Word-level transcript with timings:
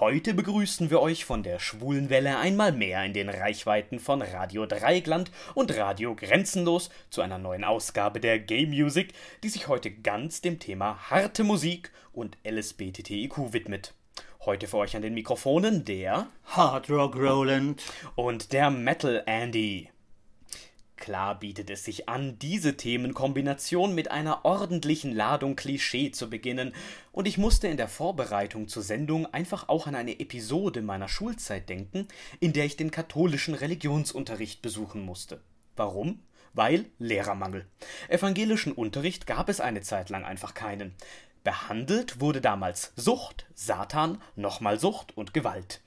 Heute 0.00 0.32
begrüßen 0.32 0.90
wir 0.90 1.00
euch 1.00 1.24
von 1.24 1.42
der 1.42 1.58
schwulen 1.58 2.08
Welle 2.08 2.38
einmal 2.38 2.70
mehr 2.70 3.04
in 3.04 3.14
den 3.14 3.28
Reichweiten 3.28 3.98
von 3.98 4.22
Radio 4.22 4.64
Dreieckland 4.64 5.32
und 5.56 5.76
Radio 5.76 6.14
Grenzenlos 6.14 6.88
zu 7.10 7.20
einer 7.20 7.38
neuen 7.38 7.64
Ausgabe 7.64 8.20
der 8.20 8.38
Gay 8.38 8.66
Music, 8.66 9.12
die 9.42 9.48
sich 9.48 9.66
heute 9.66 9.90
ganz 9.90 10.40
dem 10.40 10.60
Thema 10.60 11.10
harte 11.10 11.42
Musik 11.42 11.90
und 12.12 12.38
LSBTTIQ 12.48 13.52
widmet. 13.52 13.92
Heute 14.44 14.68
für 14.68 14.76
euch 14.76 14.94
an 14.94 15.02
den 15.02 15.14
Mikrofonen 15.14 15.84
der 15.84 16.28
Hard 16.44 16.88
Rock 16.90 17.16
Roland 17.16 17.82
und 18.14 18.52
der 18.52 18.70
Metal 18.70 19.24
Andy. 19.26 19.90
Klar 20.98 21.38
bietet 21.38 21.70
es 21.70 21.84
sich 21.84 22.08
an, 22.08 22.38
diese 22.40 22.76
Themenkombination 22.76 23.94
mit 23.94 24.10
einer 24.10 24.44
ordentlichen 24.44 25.14
Ladung 25.14 25.54
Klischee 25.54 26.10
zu 26.10 26.28
beginnen, 26.28 26.74
und 27.12 27.26
ich 27.26 27.38
musste 27.38 27.68
in 27.68 27.76
der 27.76 27.88
Vorbereitung 27.88 28.68
zur 28.68 28.82
Sendung 28.82 29.26
einfach 29.32 29.68
auch 29.68 29.86
an 29.86 29.94
eine 29.94 30.18
Episode 30.18 30.82
meiner 30.82 31.08
Schulzeit 31.08 31.68
denken, 31.68 32.08
in 32.40 32.52
der 32.52 32.64
ich 32.64 32.76
den 32.76 32.90
katholischen 32.90 33.54
Religionsunterricht 33.54 34.60
besuchen 34.60 35.02
musste. 35.02 35.40
Warum? 35.76 36.20
Weil 36.52 36.86
Lehrermangel. 36.98 37.66
Evangelischen 38.08 38.72
Unterricht 38.72 39.26
gab 39.26 39.48
es 39.48 39.60
eine 39.60 39.82
Zeit 39.82 40.10
lang 40.10 40.24
einfach 40.24 40.54
keinen. 40.54 40.94
Behandelt 41.44 42.20
wurde 42.20 42.40
damals 42.40 42.92
Sucht, 42.96 43.46
Satan, 43.54 44.20
nochmal 44.34 44.80
Sucht 44.80 45.16
und 45.16 45.32
Gewalt. 45.32 45.80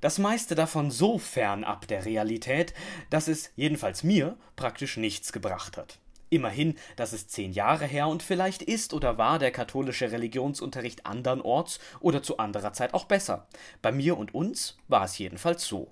Das 0.00 0.18
meiste 0.18 0.54
davon 0.54 0.90
so 0.90 1.18
fernab 1.18 1.88
der 1.88 2.04
Realität, 2.04 2.74
dass 3.10 3.28
es, 3.28 3.50
jedenfalls 3.56 4.04
mir, 4.04 4.36
praktisch 4.56 4.96
nichts 4.96 5.32
gebracht 5.32 5.76
hat. 5.76 5.98
Immerhin, 6.30 6.76
das 6.96 7.12
ist 7.12 7.32
zehn 7.32 7.52
Jahre 7.52 7.86
her 7.86 8.06
und 8.06 8.22
vielleicht 8.22 8.62
ist 8.62 8.92
oder 8.92 9.16
war 9.16 9.38
der 9.38 9.50
katholische 9.50 10.12
Religionsunterricht 10.12 11.06
andernorts 11.06 11.80
oder 12.00 12.22
zu 12.22 12.36
anderer 12.38 12.72
Zeit 12.74 12.92
auch 12.92 13.06
besser. 13.06 13.46
Bei 13.80 13.92
mir 13.92 14.18
und 14.18 14.34
uns 14.34 14.76
war 14.88 15.04
es 15.04 15.16
jedenfalls 15.18 15.64
so. 15.66 15.90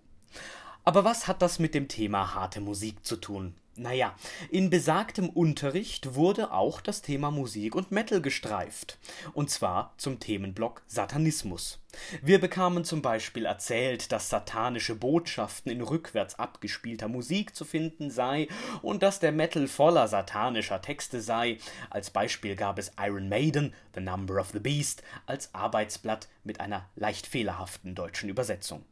Aber 0.84 1.04
was 1.04 1.27
hat 1.27 1.43
das 1.43 1.59
mit 1.59 1.74
dem 1.74 1.88
Thema 1.88 2.35
harte 2.35 2.60
Musik 2.60 3.04
zu 3.04 3.16
tun? 3.16 3.54
Naja, 3.79 4.15
in 4.51 4.71
besagtem 4.71 5.29
Unterricht 5.29 6.15
wurde 6.15 6.51
auch 6.51 6.80
das 6.80 7.02
Thema 7.02 7.30
Musik 7.30 7.74
und 7.74 7.93
Metal 7.93 8.23
gestreift. 8.23 8.96
Und 9.35 9.51
zwar 9.51 9.93
zum 9.99 10.19
Themenblock 10.19 10.82
Satanismus. 10.87 11.79
Wir 12.23 12.41
bekamen 12.41 12.85
zum 12.85 13.02
Beispiel 13.02 13.45
erzählt, 13.45 14.13
dass 14.13 14.30
satanische 14.30 14.95
Botschaften 14.95 15.71
in 15.71 15.82
rückwärts 15.82 16.38
abgespielter 16.38 17.09
Musik 17.09 17.54
zu 17.54 17.66
finden 17.66 18.10
sei 18.10 18.49
und 18.80 19.02
dass 19.02 19.21
der 19.21 19.32
Metal 19.32 19.69
voller 19.69 20.09
satanischer 20.09 20.80
Texte 20.80 21.21
sei. 21.21 21.59
Als 21.91 22.09
Beispiel 22.09 22.57
gab 22.57 22.79
es 22.79 22.93
Iron 22.99 23.29
Maiden, 23.29 23.74
The 23.95 24.01
Number 24.01 24.41
of 24.41 24.52
the 24.54 24.60
Beast, 24.60 25.02
als 25.27 25.54
Arbeitsblatt 25.54 26.29
mit 26.45 26.60
einer 26.60 26.88
leicht 26.97 27.27
fehlerhaften 27.27 27.95
deutschen 27.95 28.30
Übersetzung. 28.30 28.87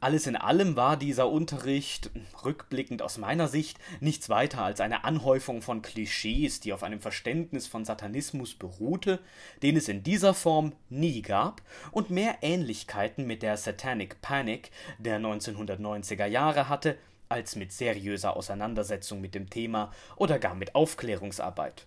Alles 0.00 0.26
in 0.26 0.36
allem 0.36 0.76
war 0.76 0.96
dieser 0.96 1.28
Unterricht, 1.28 2.10
rückblickend 2.42 3.02
aus 3.02 3.18
meiner 3.18 3.48
Sicht, 3.48 3.78
nichts 4.00 4.30
weiter 4.30 4.62
als 4.62 4.80
eine 4.80 5.04
Anhäufung 5.04 5.60
von 5.60 5.82
Klischees, 5.82 6.60
die 6.60 6.72
auf 6.72 6.82
einem 6.82 7.00
Verständnis 7.00 7.66
von 7.66 7.84
Satanismus 7.84 8.54
beruhte, 8.54 9.20
den 9.62 9.76
es 9.76 9.88
in 9.88 10.02
dieser 10.02 10.32
Form 10.32 10.72
nie 10.88 11.20
gab, 11.20 11.60
und 11.90 12.08
mehr 12.08 12.38
Ähnlichkeiten 12.40 13.26
mit 13.26 13.42
der 13.42 13.58
Satanic 13.58 14.22
Panic 14.22 14.70
der 14.98 15.20
1990er 15.20 16.26
Jahre 16.26 16.70
hatte, 16.70 16.96
als 17.28 17.54
mit 17.54 17.70
seriöser 17.70 18.36
Auseinandersetzung 18.36 19.20
mit 19.20 19.34
dem 19.34 19.50
Thema 19.50 19.92
oder 20.16 20.38
gar 20.38 20.54
mit 20.54 20.74
Aufklärungsarbeit. 20.74 21.86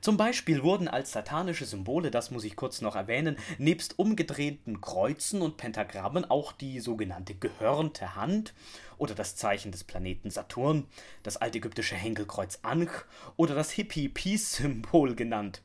Zum 0.00 0.16
Beispiel 0.16 0.62
wurden 0.62 0.88
als 0.88 1.12
satanische 1.12 1.64
Symbole, 1.64 2.10
das 2.10 2.30
muss 2.30 2.44
ich 2.44 2.56
kurz 2.56 2.82
noch 2.82 2.94
erwähnen, 2.94 3.36
nebst 3.58 3.98
umgedrehten 3.98 4.80
Kreuzen 4.80 5.40
und 5.40 5.56
Pentagrammen 5.56 6.30
auch 6.30 6.52
die 6.52 6.80
sogenannte 6.80 7.34
gehörnte 7.34 8.14
Hand 8.14 8.52
oder 8.98 9.14
das 9.14 9.34
Zeichen 9.34 9.72
des 9.72 9.84
Planeten 9.84 10.30
Saturn, 10.30 10.86
das 11.22 11.38
altägyptische 11.38 11.94
Henkelkreuz 11.94 12.58
Ankh 12.62 13.04
oder 13.36 13.54
das 13.54 13.70
Hippie-Peace-Symbol 13.70 15.14
genannt. 15.14 15.62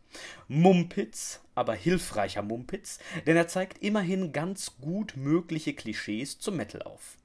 Mumpitz, 0.47 1.41
aber 1.53 1.73
hilfreicher 1.73 2.41
Mumpitz, 2.41 2.99
denn 3.25 3.35
er 3.35 3.47
zeigt 3.47 3.79
immerhin 3.79 4.31
ganz 4.31 4.77
gut 4.79 5.17
mögliche 5.17 5.73
Klischees 5.73 6.39
zum 6.39 6.55
Metal 6.55 6.81
auf. 6.81 7.17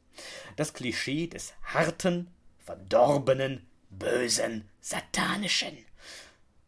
Das 0.57 0.75
Klischee 0.75 1.29
des 1.29 1.55
harten, 1.63 2.29
verdorbenen, 2.59 3.67
bösen, 3.91 4.69
satanischen. 4.81 5.79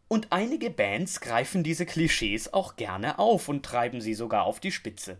Und 0.06 0.28
einige 0.30 0.70
Bands 0.70 1.20
greifen 1.20 1.64
diese 1.64 1.86
Klischees 1.86 2.52
auch 2.52 2.76
gerne 2.76 3.18
auf 3.18 3.48
und 3.48 3.64
treiben 3.64 4.00
sie 4.00 4.14
sogar 4.14 4.44
auf 4.44 4.60
die 4.60 4.70
Spitze. 4.70 5.16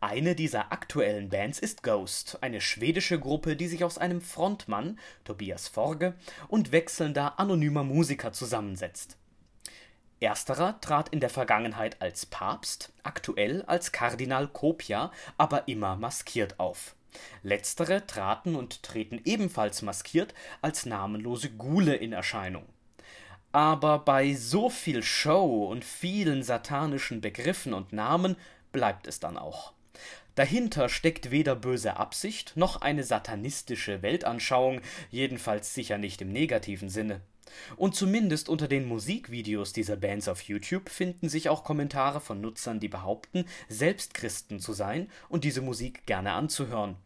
Eine 0.00 0.34
dieser 0.34 0.72
aktuellen 0.72 1.28
Bands 1.28 1.60
ist 1.60 1.82
Ghost, 1.82 2.38
eine 2.40 2.60
schwedische 2.60 3.18
Gruppe, 3.18 3.56
die 3.56 3.68
sich 3.68 3.84
aus 3.84 3.96
einem 3.96 4.20
Frontmann, 4.20 4.98
Tobias 5.24 5.68
Forge, 5.68 6.14
und 6.48 6.72
wechselnder 6.72 7.38
anonymer 7.38 7.84
Musiker 7.84 8.32
zusammensetzt. 8.32 9.16
Ersterer 10.20 10.80
trat 10.80 11.10
in 11.10 11.20
der 11.20 11.30
Vergangenheit 11.30 12.02
als 12.02 12.26
Papst, 12.26 12.92
aktuell 13.02 13.62
als 13.62 13.92
Kardinal 13.92 14.48
Kopia, 14.48 15.12
aber 15.38 15.68
immer 15.68 15.96
maskiert 15.96 16.58
auf. 16.58 16.96
Letztere 17.42 18.06
traten 18.06 18.56
und 18.56 18.82
treten 18.82 19.20
ebenfalls 19.24 19.82
maskiert 19.82 20.34
als 20.60 20.86
namenlose 20.86 21.50
Gule 21.50 21.94
in 21.94 22.12
Erscheinung. 22.12 22.66
Aber 23.54 24.00
bei 24.00 24.34
so 24.34 24.68
viel 24.68 25.04
Show 25.04 25.66
und 25.66 25.84
vielen 25.84 26.42
satanischen 26.42 27.20
Begriffen 27.20 27.72
und 27.72 27.92
Namen 27.92 28.34
bleibt 28.72 29.06
es 29.06 29.20
dann 29.20 29.38
auch. 29.38 29.72
Dahinter 30.34 30.88
steckt 30.88 31.30
weder 31.30 31.54
böse 31.54 31.96
Absicht 31.96 32.56
noch 32.56 32.80
eine 32.82 33.04
satanistische 33.04 34.02
Weltanschauung, 34.02 34.80
jedenfalls 35.12 35.72
sicher 35.72 35.98
nicht 35.98 36.20
im 36.20 36.32
negativen 36.32 36.88
Sinne. 36.88 37.20
Und 37.76 37.94
zumindest 37.94 38.48
unter 38.48 38.66
den 38.66 38.88
Musikvideos 38.88 39.72
dieser 39.72 39.94
Bands 39.94 40.26
auf 40.26 40.42
YouTube 40.42 40.88
finden 40.88 41.28
sich 41.28 41.48
auch 41.48 41.62
Kommentare 41.62 42.20
von 42.20 42.40
Nutzern, 42.40 42.80
die 42.80 42.88
behaupten, 42.88 43.44
selbst 43.68 44.14
Christen 44.14 44.58
zu 44.58 44.72
sein 44.72 45.08
und 45.28 45.44
diese 45.44 45.62
Musik 45.62 46.06
gerne 46.06 46.32
anzuhören. 46.32 46.96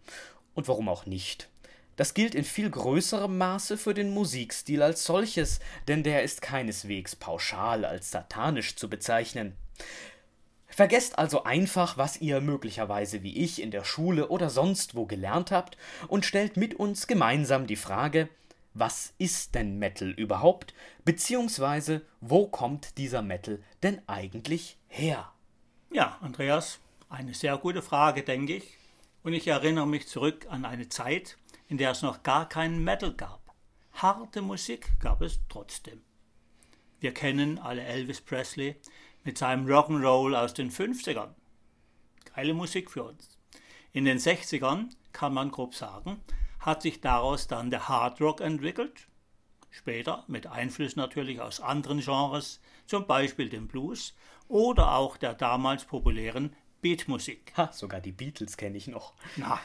Und 0.55 0.67
warum 0.67 0.89
auch 0.89 1.05
nicht? 1.05 1.51
Das 1.99 2.15
gilt 2.15 2.37
in 2.37 2.45
viel 2.45 2.71
größerem 2.71 3.37
Maße 3.37 3.77
für 3.77 3.93
den 3.93 4.15
Musikstil 4.15 4.85
als 4.85 5.03
solches, 5.03 5.59
denn 5.89 6.05
der 6.05 6.23
ist 6.23 6.43
keineswegs 6.43 7.17
pauschal 7.17 7.85
als 7.85 8.13
satanisch 8.13 8.77
zu 8.77 8.89
bezeichnen. 8.89 9.57
Vergesst 10.69 11.19
also 11.19 11.43
einfach, 11.43 11.99
was 11.99 12.21
ihr 12.21 12.41
möglicherweise 12.41 13.25
wie 13.25 13.37
ich 13.39 13.61
in 13.61 13.73
der 13.73 13.83
Schule 13.83 14.29
oder 14.29 14.49
sonst 14.49 14.95
wo 14.95 15.07
gelernt 15.07 15.51
habt 15.51 15.77
und 16.07 16.25
stellt 16.25 16.57
mit 16.57 16.75
uns 16.75 17.09
gemeinsam 17.09 17.67
die 17.67 17.75
Frage, 17.75 18.29
was 18.75 19.13
ist 19.19 19.57
denn 19.57 19.81
Metal 19.81 20.11
überhaupt, 20.11 20.75
beziehungsweise 21.05 22.03
wo 22.21 22.47
kommt 22.47 22.97
dieser 22.97 23.23
Metal 23.23 23.61
denn 23.83 24.01
eigentlich 24.07 24.77
her? 24.87 25.33
Ja, 25.91 26.17
Andreas, 26.21 26.79
eine 27.09 27.35
sehr 27.35 27.59
gute 27.59 27.83
Frage, 27.83 28.23
denke 28.23 28.55
ich. 28.55 28.77
Und 29.25 29.33
ich 29.33 29.49
erinnere 29.49 29.89
mich 29.89 30.07
zurück 30.07 30.47
an 30.49 30.65
eine 30.65 30.89
Zeit, 30.89 31.37
in 31.69 31.77
der 31.79 31.91
es 31.91 32.03
noch 32.03 32.23
gar 32.23 32.49
keinen 32.49 32.83
Metal 32.83 33.13
gab. 33.13 33.55
Harte 33.93 34.43
Musik 34.43 34.99
gab 35.01 35.21
es 35.21 35.41
trotzdem. 35.49 36.01
Wir 37.01 37.13
kennen 37.13 37.59
alle 37.59 37.83
Elvis 37.83 38.21
Presley 38.21 38.77
mit 39.23 39.39
seinem 39.39 39.67
Rock'n'Roll 39.67 40.35
aus 40.35 40.55
den 40.55 40.71
50ern. 40.71 41.35
Geile 42.35 42.55
Musik 42.55 42.91
für 42.91 43.05
uns. 43.05 43.39
In 43.93 44.05
den 44.05 44.19
60ern, 44.19 44.91
kann 45.13 45.35
man 45.35 45.51
grob 45.51 45.75
sagen, 45.75 46.21
hat 46.61 46.83
sich 46.83 47.01
daraus 47.01 47.47
dann 47.47 47.71
der 47.71 47.89
Hard 47.89 48.21
Rock 48.21 48.41
entwickelt. 48.41 49.09
Später 49.71 50.25
mit 50.27 50.47
Einfluss 50.47 50.97
natürlich 50.97 51.41
aus 51.41 51.61
anderen 51.61 52.01
Genres, 52.01 52.61
zum 52.87 53.07
Beispiel 53.07 53.49
dem 53.49 53.69
Blues 53.69 54.15
oder 54.49 54.95
auch 54.95 55.17
der 55.17 55.35
damals 55.35 55.85
populären 55.85 56.57
Beatmusik. 56.81 57.53
Ha, 57.57 57.73
sogar 57.73 58.01
die 58.01 58.13
Beatles 58.13 58.57
kenne 58.57 58.77
ich 58.77 58.87
noch. 58.87 59.13
Na, 59.37 59.61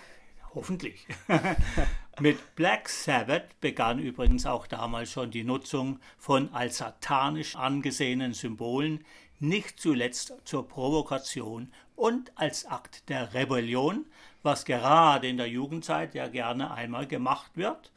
Hoffentlich. 0.56 1.08
Mit 2.20 2.56
Black 2.56 2.90
Sabbath 2.90 3.60
begann 3.60 3.98
übrigens 3.98 4.46
auch 4.46 4.68
damals 4.68 5.12
schon 5.12 5.32
die 5.32 5.44
Nutzung 5.44 6.00
von 6.20 6.54
als 6.54 6.78
satanisch 6.78 7.56
angesehenen 7.56 8.34
Symbolen, 8.34 9.04
nicht 9.40 9.80
zuletzt 9.80 10.34
zur 10.46 10.68
Provokation 10.68 11.74
und 11.96 12.32
als 12.36 12.66
Akt 12.66 13.10
der 13.10 13.34
Rebellion, 13.34 14.06
was 14.44 14.64
gerade 14.64 15.28
in 15.28 15.38
der 15.38 15.50
Jugendzeit 15.50 16.14
ja 16.14 16.28
gerne 16.28 16.72
einmal 16.72 17.08
gemacht 17.08 17.52
wird 17.56 17.92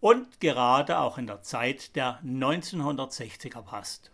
und 0.00 0.40
gerade 0.40 0.98
auch 0.98 1.16
in 1.16 1.28
der 1.28 1.42
Zeit 1.42 1.94
der 1.94 2.20
1960er 2.24 3.62
passt. 3.62 4.10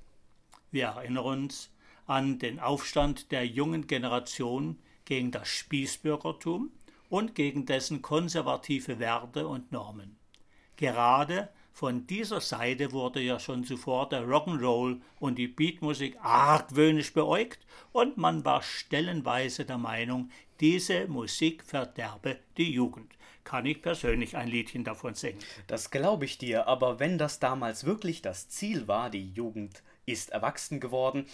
Wir 0.71 0.89
erinnern 0.89 1.25
uns 1.25 1.71
an 2.07 2.39
den 2.39 2.61
Aufstand 2.61 3.33
der 3.33 3.47
jungen 3.47 3.87
Generation 3.87 4.79
gegen 5.07 5.31
das 5.31 5.49
Spießbürgertum, 5.49 6.71
und 7.09 7.35
gegen 7.35 7.67
dessen 7.67 8.03
konservative 8.03 8.99
Werte 8.99 9.47
und 9.49 9.73
Normen. 9.73 10.17
Gerade 10.77 11.49
Von 11.77 12.07
dieser 12.07 12.41
Seite 12.41 12.93
wurde 12.93 13.21
ja 13.21 13.39
schon 13.39 13.63
zuvor 13.63 14.09
der 14.09 14.23
Rock'n'Roll 14.23 14.99
und 15.21 15.37
die 15.37 15.47
Beatmusik 15.47 16.17
argwöhnisch 16.23 17.13
beäugt 17.13 17.67
und 17.93 18.17
man 18.17 18.47
war 18.47 18.63
stellenweise 18.63 19.67
der 19.67 19.77
Meinung, 19.77 20.31
diese 20.59 21.07
Musik 21.07 21.63
verderbe 21.63 22.39
die 22.57 22.73
Jugend. 22.73 23.13
Kann 23.45 23.67
ich 23.67 23.83
persönlich 23.83 24.39
ein 24.39 24.49
Liedchen 24.49 24.85
davon 24.85 25.15
singen. 25.15 25.39
Das 25.67 25.91
glaube 25.91 26.25
ich 26.25 26.39
dir, 26.39 26.67
aber 26.67 26.99
wenn 26.99 27.19
das 27.19 27.41
damals 27.41 27.85
wirklich 27.85 28.23
das 28.23 28.49
Ziel 28.49 28.89
war, 28.89 29.11
die 29.11 29.31
Jugend 29.33 29.83
ist 30.07 30.31
erwachsen 30.31 30.81
geworden, 30.81 31.27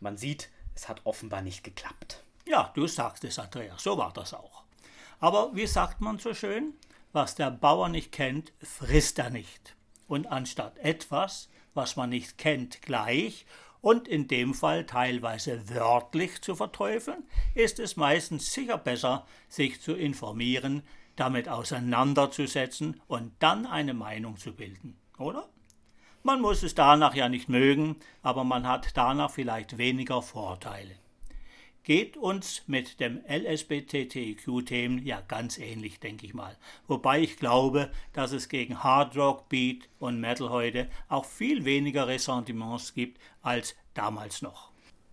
man 0.00 0.16
sieht, 0.16 0.50
es 0.74 0.88
hat 0.88 1.00
offenbar 1.04 1.42
nicht 1.42 1.62
geklappt. 1.62 2.24
Ja, 2.44 2.72
du 2.74 2.88
sagst 2.88 3.22
es, 3.22 3.38
Andreas, 3.38 3.84
so 3.84 3.96
war 3.96 4.12
das 4.12 4.34
auch. 4.34 4.65
Aber 5.20 5.54
wie 5.54 5.66
sagt 5.66 6.00
man 6.00 6.18
so 6.18 6.34
schön? 6.34 6.74
Was 7.12 7.34
der 7.34 7.50
Bauer 7.50 7.88
nicht 7.88 8.12
kennt, 8.12 8.52
frisst 8.62 9.18
er 9.18 9.30
nicht. 9.30 9.74
Und 10.06 10.26
anstatt 10.26 10.78
etwas, 10.78 11.48
was 11.74 11.96
man 11.96 12.10
nicht 12.10 12.38
kennt, 12.38 12.82
gleich 12.82 13.46
und 13.80 14.08
in 14.08 14.28
dem 14.28 14.52
Fall 14.52 14.84
teilweise 14.84 15.68
wörtlich 15.68 16.42
zu 16.42 16.54
verteufeln, 16.54 17.24
ist 17.54 17.78
es 17.78 17.96
meistens 17.96 18.52
sicher 18.52 18.78
besser, 18.78 19.26
sich 19.48 19.80
zu 19.80 19.94
informieren, 19.94 20.82
damit 21.16 21.48
auseinanderzusetzen 21.48 23.00
und 23.06 23.32
dann 23.38 23.64
eine 23.64 23.94
Meinung 23.94 24.36
zu 24.36 24.52
bilden, 24.52 24.98
oder? 25.18 25.48
Man 26.22 26.40
muss 26.40 26.62
es 26.62 26.74
danach 26.74 27.14
ja 27.14 27.28
nicht 27.28 27.48
mögen, 27.48 27.96
aber 28.22 28.44
man 28.44 28.66
hat 28.66 28.96
danach 28.96 29.30
vielleicht 29.30 29.78
weniger 29.78 30.20
Vorteile 30.20 30.96
geht 31.86 32.16
uns 32.16 32.62
mit 32.66 32.98
dem 32.98 33.20
LSBTTIQ-Themen 33.28 35.06
ja 35.06 35.22
ganz 35.28 35.56
ähnlich, 35.56 36.00
denke 36.00 36.26
ich 36.26 36.34
mal. 36.34 36.56
Wobei 36.88 37.20
ich 37.20 37.36
glaube, 37.38 37.90
dass 38.12 38.32
es 38.32 38.48
gegen 38.48 38.82
Hard 38.82 39.16
Rock, 39.16 39.48
Beat 39.48 39.88
und 40.00 40.20
Metal 40.20 40.50
heute 40.50 40.88
auch 41.08 41.24
viel 41.24 41.64
weniger 41.64 42.08
Ressentiments 42.08 42.92
gibt 42.92 43.20
als 43.40 43.76
damals 43.94 44.42
noch. 44.42 44.72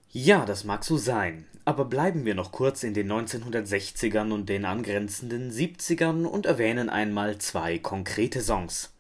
Ja, 0.10 0.46
das 0.46 0.64
mag 0.64 0.84
so 0.84 0.98
sein. 0.98 1.46
Aber 1.64 1.86
bleiben 1.86 2.26
wir 2.26 2.34
noch 2.34 2.52
kurz 2.52 2.82
in 2.84 2.96
den 2.96 3.10
1960ern 3.12 4.32
und 4.32 4.50
den 4.50 4.66
angrenzenden 4.66 5.52
70ern 5.52 6.26
und 6.26 6.48
erwähnen 6.48 6.90
einmal 6.90 7.38
zwei 7.38 7.78
konkrete 7.78 8.42
Songs. 8.42 8.92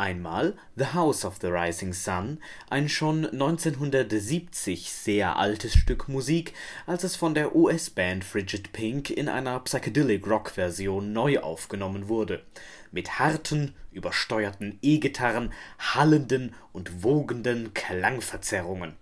Einmal 0.00 0.56
The 0.76 0.94
House 0.94 1.26
of 1.26 1.40
the 1.42 1.48
Rising 1.48 1.92
Sun, 1.92 2.38
ein 2.70 2.88
schon 2.88 3.26
1970 3.26 4.90
sehr 4.90 5.36
altes 5.36 5.74
Stück 5.74 6.08
Musik, 6.08 6.54
als 6.86 7.04
es 7.04 7.16
von 7.16 7.34
der 7.34 7.54
US-Band 7.54 8.24
Frigid 8.24 8.72
Pink 8.72 9.10
in 9.10 9.28
einer 9.28 9.60
Psychedelic-Rock-Version 9.60 11.12
neu 11.12 11.40
aufgenommen 11.40 12.08
wurde, 12.08 12.42
mit 12.90 13.18
harten, 13.18 13.74
übersteuerten 13.92 14.78
E-Gitarren, 14.80 15.52
hallenden 15.78 16.54
und 16.72 17.04
wogenden 17.04 17.74
Klangverzerrungen. 17.74 18.99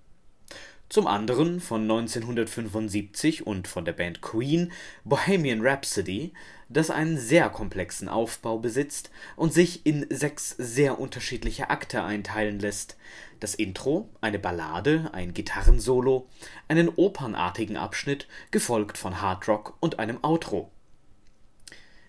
Zum 0.89 1.07
anderen 1.07 1.61
von 1.61 1.83
1975 1.83 3.47
und 3.47 3.69
von 3.69 3.85
der 3.85 3.93
Band 3.93 4.23
Queen 4.23 4.73
Bohemian 5.05 5.61
Rhapsody 5.61 6.33
das 6.71 6.91
einen 6.91 7.19
sehr 7.19 7.49
komplexen 7.51 8.09
Aufbau 8.09 8.59
besitzt 8.59 9.11
und 9.37 9.53
sich 9.53 9.87
in 9.87 10.07
sechs 10.11 10.51
sehr 10.59 10.99
unterschiedliche 10.99 11.71
Akte 11.71 12.03
einteilen 12.03 12.59
lässt. 12.59 12.97
Das 13.41 13.55
Intro, 13.55 14.09
eine 14.21 14.39
Ballade, 14.39 15.11
ein 15.13 15.33
Gitarrensolo, 15.33 16.27
einen 16.69 16.89
opernartigen 16.89 17.77
Abschnitt, 17.77 18.27
gefolgt 18.51 18.99
von 18.99 19.21
Hardrock 19.21 19.77
und 19.81 19.99
einem 19.99 20.19
Outro. 20.23 20.71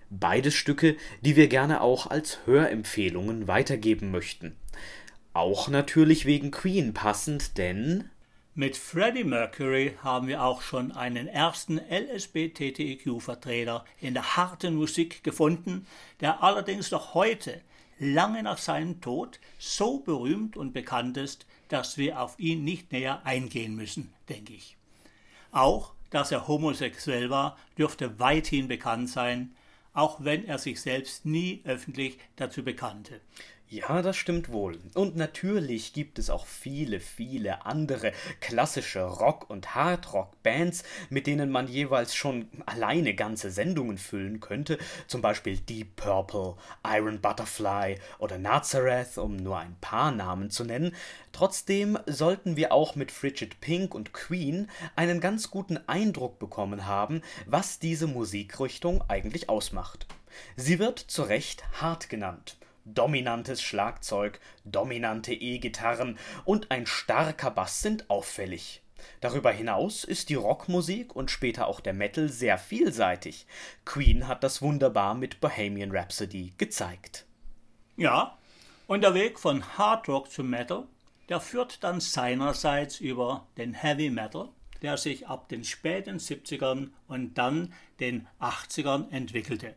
Beides 0.09 0.55
Stücke, 0.55 0.95
die 1.21 1.35
wir 1.35 1.47
gerne 1.47 1.81
auch 1.81 2.07
als 2.07 2.39
Hörempfehlungen 2.45 3.47
weitergeben 3.47 4.11
möchten. 4.11 4.55
Auch 5.33 5.67
natürlich 5.67 6.25
wegen 6.25 6.51
Queen 6.51 6.93
passend, 6.93 7.57
denn 7.57 8.09
mit 8.59 8.75
Freddie 8.75 9.23
Mercury 9.23 9.95
haben 10.03 10.27
wir 10.27 10.43
auch 10.43 10.61
schon 10.61 10.91
einen 10.91 11.29
ersten 11.29 11.79
LSBTTIQ-Vertreter 11.79 13.85
in 14.01 14.13
der 14.13 14.35
harten 14.35 14.75
Musik 14.75 15.23
gefunden, 15.23 15.87
der 16.19 16.43
allerdings 16.43 16.91
noch 16.91 17.13
heute, 17.13 17.61
lange 17.99 18.43
nach 18.43 18.57
seinem 18.57 18.99
Tod, 18.99 19.39
so 19.57 19.99
berühmt 19.99 20.57
und 20.57 20.73
bekannt 20.73 21.15
ist, 21.15 21.45
dass 21.69 21.97
wir 21.97 22.19
auf 22.19 22.37
ihn 22.37 22.65
nicht 22.65 22.91
näher 22.91 23.25
eingehen 23.25 23.77
müssen, 23.77 24.13
denke 24.27 24.51
ich. 24.51 24.75
Auch, 25.53 25.93
dass 26.09 26.33
er 26.33 26.49
homosexuell 26.49 27.29
war, 27.29 27.57
dürfte 27.77 28.19
weithin 28.19 28.67
bekannt 28.67 29.09
sein, 29.09 29.55
auch 29.93 30.21
wenn 30.21 30.45
er 30.45 30.57
sich 30.57 30.81
selbst 30.81 31.25
nie 31.25 31.61
öffentlich 31.63 32.19
dazu 32.35 32.61
bekannte. 32.61 33.21
Ja, 33.71 34.01
das 34.01 34.17
stimmt 34.17 34.51
wohl. 34.51 34.79
Und 34.95 35.15
natürlich 35.15 35.93
gibt 35.93 36.17
es 36.17 36.31
auch 36.31 36.47
viele, 36.47 36.99
viele 36.99 37.67
andere 37.67 38.13
klassische 38.41 39.03
Rock- 39.03 39.47
und 39.47 39.75
Hardrock-Bands, 39.75 40.83
mit 41.11 41.27
denen 41.27 41.51
man 41.51 41.67
jeweils 41.67 42.15
schon 42.15 42.47
alleine 42.65 43.13
ganze 43.13 43.51
Sendungen 43.51 43.99
füllen 43.99 44.39
könnte, 44.39 44.79
zum 45.05 45.21
Beispiel 45.21 45.57
Deep 45.59 45.97
Purple, 45.97 46.55
Iron 46.83 47.21
Butterfly 47.21 47.99
oder 48.17 48.39
Nazareth, 48.39 49.19
um 49.19 49.35
nur 49.35 49.59
ein 49.59 49.75
paar 49.81 50.11
Namen 50.11 50.49
zu 50.49 50.63
nennen. 50.63 50.95
Trotzdem 51.31 51.99
sollten 52.07 52.57
wir 52.57 52.71
auch 52.71 52.95
mit 52.95 53.11
Frigid 53.11 53.61
Pink 53.61 53.93
und 53.93 54.13
Queen 54.13 54.67
einen 54.95 55.19
ganz 55.19 55.51
guten 55.51 55.77
Eindruck 55.85 56.39
bekommen 56.39 56.87
haben, 56.87 57.21
was 57.45 57.77
diese 57.77 58.07
Musikrichtung 58.07 59.03
eigentlich 59.07 59.47
ausmacht. 59.47 60.07
Sie 60.55 60.79
wird 60.79 60.97
zu 60.97 61.21
Recht 61.21 61.63
hart 61.79 62.09
genannt 62.09 62.58
dominantes 62.93 63.61
Schlagzeug, 63.61 64.39
dominante 64.65 65.33
E-Gitarren 65.33 66.17
und 66.45 66.71
ein 66.71 66.85
starker 66.85 67.51
Bass 67.51 67.81
sind 67.81 68.09
auffällig. 68.09 68.81
Darüber 69.21 69.51
hinaus 69.51 70.03
ist 70.03 70.29
die 70.29 70.35
Rockmusik 70.35 71.15
und 71.15 71.31
später 71.31 71.67
auch 71.67 71.79
der 71.79 71.93
Metal 71.93 72.29
sehr 72.29 72.57
vielseitig. 72.57 73.47
Queen 73.85 74.27
hat 74.27 74.43
das 74.43 74.61
wunderbar 74.61 75.15
mit 75.15 75.39
Bohemian 75.39 75.91
Rhapsody 75.91 76.53
gezeigt. 76.57 77.25
Ja, 77.97 78.37
und 78.87 79.01
der 79.01 79.13
Weg 79.13 79.39
von 79.39 79.77
Hard 79.77 80.07
Rock 80.07 80.31
zu 80.31 80.43
Metal, 80.43 80.85
der 81.27 81.39
führt 81.39 81.83
dann 81.83 81.99
seinerseits 81.99 82.99
über 82.99 83.47
den 83.57 83.73
Heavy 83.73 84.09
Metal, 84.09 84.49
der 84.81 84.97
sich 84.97 85.27
ab 85.27 85.49
den 85.49 85.63
späten 85.63 86.17
70ern 86.17 86.89
und 87.07 87.37
dann 87.37 87.73
den 87.99 88.27
80ern 88.39 89.11
entwickelte. 89.11 89.75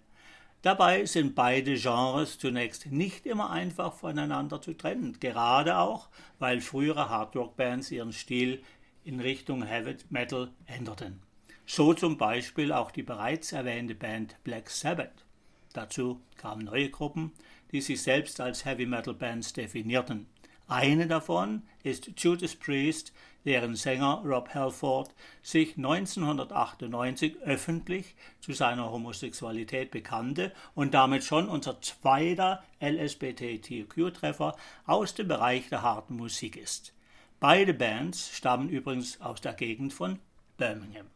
Dabei 0.63 1.07
sind 1.07 1.35
beide 1.35 1.75
Genres 1.75 2.39
zunächst 2.39 2.87
nicht 2.87 3.27
immer 3.27 3.51
einfach 3.51 3.95
voneinander 3.95 4.63
zu 4.63 4.75
trennen, 4.75 5.19
gerade 5.19 5.77
auch, 5.77 6.09
weil 6.39 6.61
frühere 6.61 7.11
Hardrock-Bands 7.11 7.91
ihren 7.91 8.13
Stil 8.13 8.63
in 9.05 9.19
Richtung 9.19 9.65
Heavy 9.65 9.97
Metal 10.09 10.51
änderten. 10.67 11.21
So 11.67 11.95
zum 11.95 12.17
Beispiel 12.17 12.73
auch 12.73 12.93
die 12.93 13.03
bereits 13.03 13.51
erwähnte 13.51 13.97
Band 13.97 14.37
Black 14.45 14.71
Sabbath. 14.71 15.25
Dazu 15.73 16.21
kamen 16.37 16.65
neue 16.65 16.91
Gruppen, 16.91 17.33
die 17.73 17.81
sich 17.81 18.01
selbst 18.01 18.41
als 18.41 18.65
Heavy 18.65 18.87
Metal 18.87 19.15
Bands 19.15 19.53
definierten. 19.53 20.27
Eine 20.73 21.07
davon 21.07 21.65
ist 21.83 22.13
Judas 22.17 22.57
Priest, 22.57 23.13
deren 23.45 23.77
Sänger 23.77 24.23
Rob 24.25 24.55
Halford 24.55 25.15
sich 25.43 25.77
1998 25.77 27.43
öffentlich 27.43 28.15
zu 28.41 28.55
seiner 28.55 28.91
Homosexualität 28.91 29.91
bekannte 29.91 30.51
und 30.75 30.95
damit 30.95 31.25
schon 31.25 31.51
unser 31.51 31.83
zweiter 31.83 32.65
LSBTQ-Treffer 32.81 34.57
aus 34.87 35.15
dem 35.15 35.29
Bereich 35.29 35.69
der 35.69 35.83
harten 35.83 36.17
Musik 36.17 36.57
ist. 36.57 36.95
Beide 37.39 37.75
Bands 37.75 38.35
stammen 38.35 38.71
übrigens 38.71 39.21
aus 39.21 39.43
der 39.43 39.53
Gegend 39.53 39.93
von 39.93 40.21
Birmingham. 40.57 41.09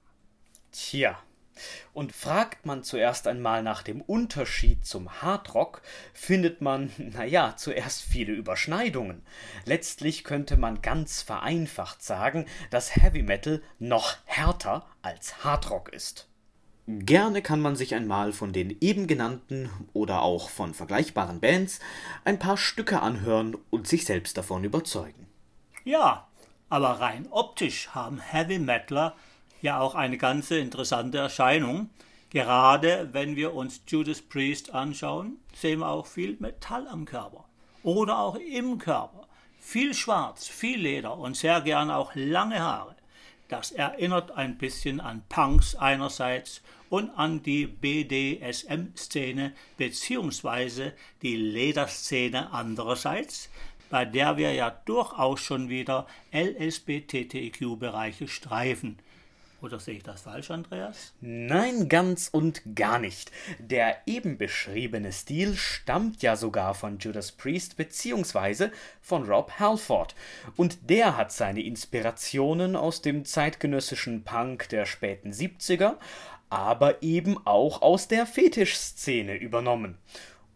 Tja, 0.71 1.19
und 1.93 2.13
fragt 2.13 2.67
man 2.67 2.83
zuerst 2.83 3.27
einmal 3.27 3.63
nach 3.63 3.83
dem 3.83 4.01
Unterschied 4.01 4.85
zum 4.87 5.23
Hardrock, 5.23 5.83
findet 6.13 6.61
man, 6.61 6.91
naja, 6.99 7.55
zuerst 7.57 8.03
viele 8.03 8.33
Überschneidungen. 8.33 9.23
Letztlich 9.65 10.25
könnte 10.25 10.57
man 10.57 10.83
ganz 10.83 11.23
vereinfacht 11.23 12.03
sagen, 12.03 12.47
dass 12.71 12.97
Heavy 12.97 13.23
Metal 13.23 13.63
noch 13.79 14.17
härter 14.25 14.87
als 15.03 15.45
Hardrock 15.45 15.91
ist. 15.91 16.29
Gerne 16.89 17.43
kann 17.43 17.61
man 17.61 17.75
sich 17.75 17.97
einmal 17.97 18.33
von 18.33 18.53
den 18.53 18.77
eben 18.81 19.09
genannten 19.09 19.71
oder 19.93 20.23
auch 20.23 20.49
von 20.49 20.73
vergleichbaren 20.73 21.41
Bands 21.41 21.81
ein 22.25 22.39
paar 22.39 22.57
Stücke 22.57 23.01
anhören 23.03 23.57
und 23.71 23.89
sich 23.89 24.05
selbst 24.05 24.39
davon 24.39 24.63
überzeugen. 24.63 25.27
Ja, 25.83 26.29
aber 26.69 27.01
rein 27.01 27.27
optisch 27.31 27.89
haben 27.89 28.21
Heavy 28.21 28.61
Metaler 28.61 29.17
ja 29.63 29.81
auch 29.81 29.95
eine 29.95 30.19
ganz 30.19 30.51
interessante 30.51 31.19
Erscheinung. 31.19 31.91
Gerade 32.31 33.09
wenn 33.13 33.37
wir 33.37 33.55
uns 33.55 33.81
Judas 33.87 34.21
Priest 34.21 34.75
anschauen, 34.75 35.39
sehen 35.55 35.81
wir 35.81 35.89
auch 35.89 36.07
viel 36.07 36.37
Metall 36.41 36.87
am 36.89 37.05
Körper 37.05 37.45
oder 37.83 38.19
auch 38.19 38.37
im 38.37 38.79
Körper. 38.79 39.27
Viel 39.61 39.95
Schwarz, 39.95 40.47
viel 40.47 40.81
Leder 40.81 41.17
und 41.17 41.37
sehr 41.37 41.61
gern 41.61 41.91
auch 41.91 42.13
lange 42.15 42.61
Haare. 42.61 42.97
Das 43.49 43.71
erinnert 43.71 44.33
ein 44.33 44.59
bisschen 44.59 45.01
an 45.01 45.23
Punks 45.29 45.77
einerseits 45.77 46.63
und 46.89 47.11
an 47.11 47.43
die 47.43 47.67
BDSM-Szene 47.67 49.53
bzw. 49.77 50.93
die 51.23 51.37
Lederszene 51.37 52.53
andererseits, 52.53 53.49
bei 53.89 54.05
der 54.05 54.37
wir 54.37 54.53
ja 54.53 54.71
durchaus 54.85 55.41
schon 55.41 55.69
wieder 55.69 56.09
LSBTTIQ-Bereiche 56.33 58.27
streifen. 58.27 58.99
Oder 59.63 59.81
sehe 59.81 59.97
ich 59.97 60.03
das 60.03 60.23
falsch, 60.23 60.51
Andreas? 60.51 61.15
Nein, 61.21 61.89
ganz 61.89 62.29
und 62.29 62.63
gar 62.75 62.99
nicht. 62.99 63.33
Der 63.59 63.97
eben 64.07 64.37
beschriebene 64.37 65.13
Stil 65.13 65.57
stammt 65.57 66.23
ja 66.23 66.37
sogar 66.37 66.75
von 66.75 66.99
Judas 66.99 67.33
Priest 67.33 67.77
bzw. 67.77 68.69
von 69.01 69.25
Rob 69.25 69.53
Halford. 69.59 70.15
Und 70.57 70.91
der 70.91 71.17
hat 71.17 71.33
seine 71.33 71.63
Inspirationen 71.63 72.77
aus 72.77 73.01
dem 73.01 73.25
zeitgenössischen 73.25 74.25
Punk 74.25 74.69
der 74.69 74.85
späten 74.85 75.33
70er, 75.33 75.97
aber 76.51 77.03
eben 77.03 77.39
auch 77.47 77.83
aus 77.83 78.09
der 78.09 78.27
Fetischszene 78.27 79.37
übernommen 79.37 79.99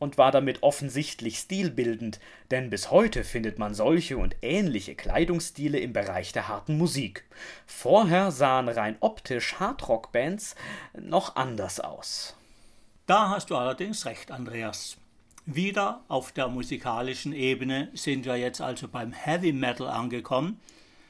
und 0.00 0.18
war 0.18 0.32
damit 0.32 0.64
offensichtlich 0.64 1.38
stilbildend, 1.38 2.18
denn 2.50 2.70
bis 2.70 2.90
heute 2.90 3.22
findet 3.22 3.60
man 3.60 3.74
solche 3.74 4.18
und 4.18 4.34
ähnliche 4.42 4.96
Kleidungsstile 4.96 5.78
im 5.78 5.92
Bereich 5.92 6.32
der 6.32 6.48
harten 6.48 6.76
Musik. 6.76 7.24
Vorher 7.66 8.32
sahen 8.32 8.68
rein 8.68 8.96
optisch 8.98 9.60
Hardrock-Bands 9.60 10.56
noch 10.98 11.36
anders 11.36 11.78
aus. 11.78 12.34
Da 13.06 13.28
hast 13.28 13.50
du 13.50 13.56
allerdings 13.56 14.06
recht, 14.06 14.32
Andreas. 14.32 14.96
Wieder 15.44 16.02
auf 16.08 16.32
der 16.32 16.48
musikalischen 16.48 17.32
Ebene 17.32 17.90
sind 17.92 18.24
wir 18.24 18.36
jetzt 18.36 18.60
also 18.60 18.88
beim 18.88 19.12
Heavy 19.12 19.52
Metal 19.52 19.86
angekommen, 19.86 20.60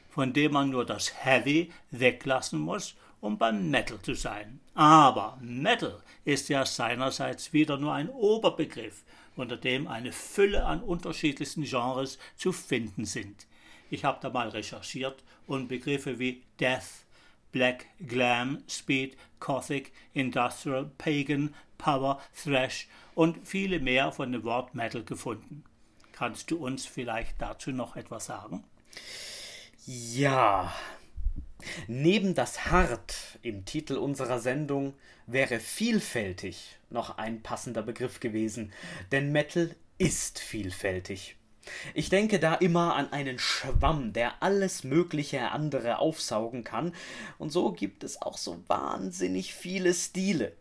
von 0.09 0.33
dem 0.33 0.53
man 0.53 0.71
nur 0.71 0.85
das 0.85 1.25
Heavy 1.25 1.71
weglassen 1.91 2.59
muss 2.59 2.97
um 3.21 3.39
beim 3.39 3.71
Metal 3.71 4.01
zu 4.01 4.15
sein. 4.15 4.61
Aber 4.75 5.39
Metal 5.41 6.01
ist 6.25 6.49
ja 6.49 6.65
seinerseits 6.65 7.53
wieder 7.53 7.77
nur 7.77 7.93
ein 7.93 8.09
Oberbegriff, 8.09 9.03
unter 9.37 9.57
dem 9.57 9.89
eine 9.89 10.13
Fülle 10.13 10.65
an 10.65 10.83
unterschiedlichsten 10.83 11.65
Genres 11.65 12.19
zu 12.37 12.53
finden 12.53 13.05
sind. 13.05 13.47
Ich 13.91 14.05
habe 14.05 14.19
da 14.21 14.31
mal 14.31 14.49
recherchiert 14.49 15.23
und 15.47 15.69
Begriffe 15.69 16.19
wie 16.19 16.43
Death, 16.61 17.05
Black, 17.53 17.87
Glam, 18.07 18.63
Speed, 18.69 19.17
Gothic, 19.41 19.93
Industrial, 20.13 20.91
Pagan, 20.99 21.55
Power, 21.79 22.21
Thrash 22.43 22.87
und 23.15 23.47
viele 23.47 23.81
mehr 23.81 24.13
von 24.13 24.31
dem 24.33 24.45
Wort 24.45 24.75
Metal 24.75 25.03
gefunden. 25.03 25.65
Kannst 26.13 26.51
du 26.51 26.59
uns 26.59 26.87
vielleicht 26.87 27.41
dazu 27.41 27.73
noch 27.73 27.97
etwas 27.97 28.27
sagen? 28.27 28.63
Ja, 29.87 30.73
Neben 31.87 32.35
das 32.35 32.67
Hart 32.67 33.39
im 33.43 33.65
Titel 33.65 33.97
unserer 33.97 34.39
Sendung 34.39 34.95
wäre 35.27 35.61
vielfältig 35.61 36.79
noch 36.91 37.19
ein 37.19 37.43
passender 37.43 37.83
Begriff 37.83 38.21
gewesen, 38.21 38.73
denn 39.13 39.33
Metal 39.33 39.75
ist 39.99 40.39
vielfältig. 40.39 41.37
Ich 41.95 42.09
denke 42.09 42.39
da 42.39 42.55
immer 42.55 42.97
an 42.97 43.13
einen 43.13 43.39
Schwamm, 43.39 44.13
der 44.13 44.43
alles 44.43 44.83
mögliche 44.83 45.51
andere 45.51 45.99
aufsaugen 45.99 46.65
kann, 46.65 46.95
und 47.39 47.51
so 47.51 47.73
gibt 47.73 48.03
es 48.03 48.21
auch 48.23 48.39
so 48.39 48.63
wahnsinnig 48.67 49.55
viele 49.55 49.93
Stile. 49.95 50.53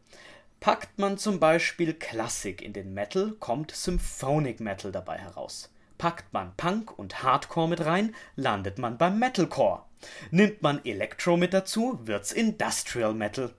Packt 0.59 0.99
man 0.99 1.17
zum 1.17 1.39
Beispiel 1.39 1.93
Klassik 1.93 2.61
in 2.61 2.73
den 2.73 2.93
Metal, 2.93 3.31
kommt 3.39 3.71
Symphonic 3.71 4.59
Metal 4.59 4.91
dabei 4.91 5.17
heraus. 5.17 5.71
Packt 5.99 6.31
man 6.31 6.55
Punk 6.55 6.97
und 6.97 7.23
Hardcore 7.23 7.67
mit 7.67 7.85
rein, 7.85 8.15
landet 8.37 8.79
man 8.79 8.97
beim 8.97 9.19
Metalcore. 9.19 9.83
Nimmt 10.31 10.61
man 10.61 10.83
Electro 10.85 11.35
mit 11.35 11.53
dazu, 11.53 11.99
wird's 12.03 12.31
Industrial 12.31 13.13
Metal. 13.13 13.53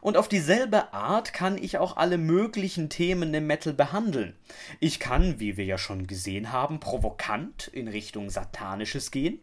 Und 0.00 0.16
auf 0.16 0.26
dieselbe 0.28 0.92
Art 0.92 1.32
kann 1.32 1.56
ich 1.56 1.78
auch 1.78 1.96
alle 1.96 2.18
möglichen 2.18 2.90
Themen 2.90 3.32
im 3.32 3.46
Metal 3.46 3.72
behandeln. 3.72 4.34
Ich 4.80 4.98
kann, 4.98 5.38
wie 5.38 5.56
wir 5.56 5.64
ja 5.64 5.78
schon 5.78 6.08
gesehen 6.08 6.50
haben, 6.50 6.80
provokant 6.80 7.68
in 7.68 7.86
Richtung 7.86 8.28
Satanisches 8.28 9.12
gehen. 9.12 9.38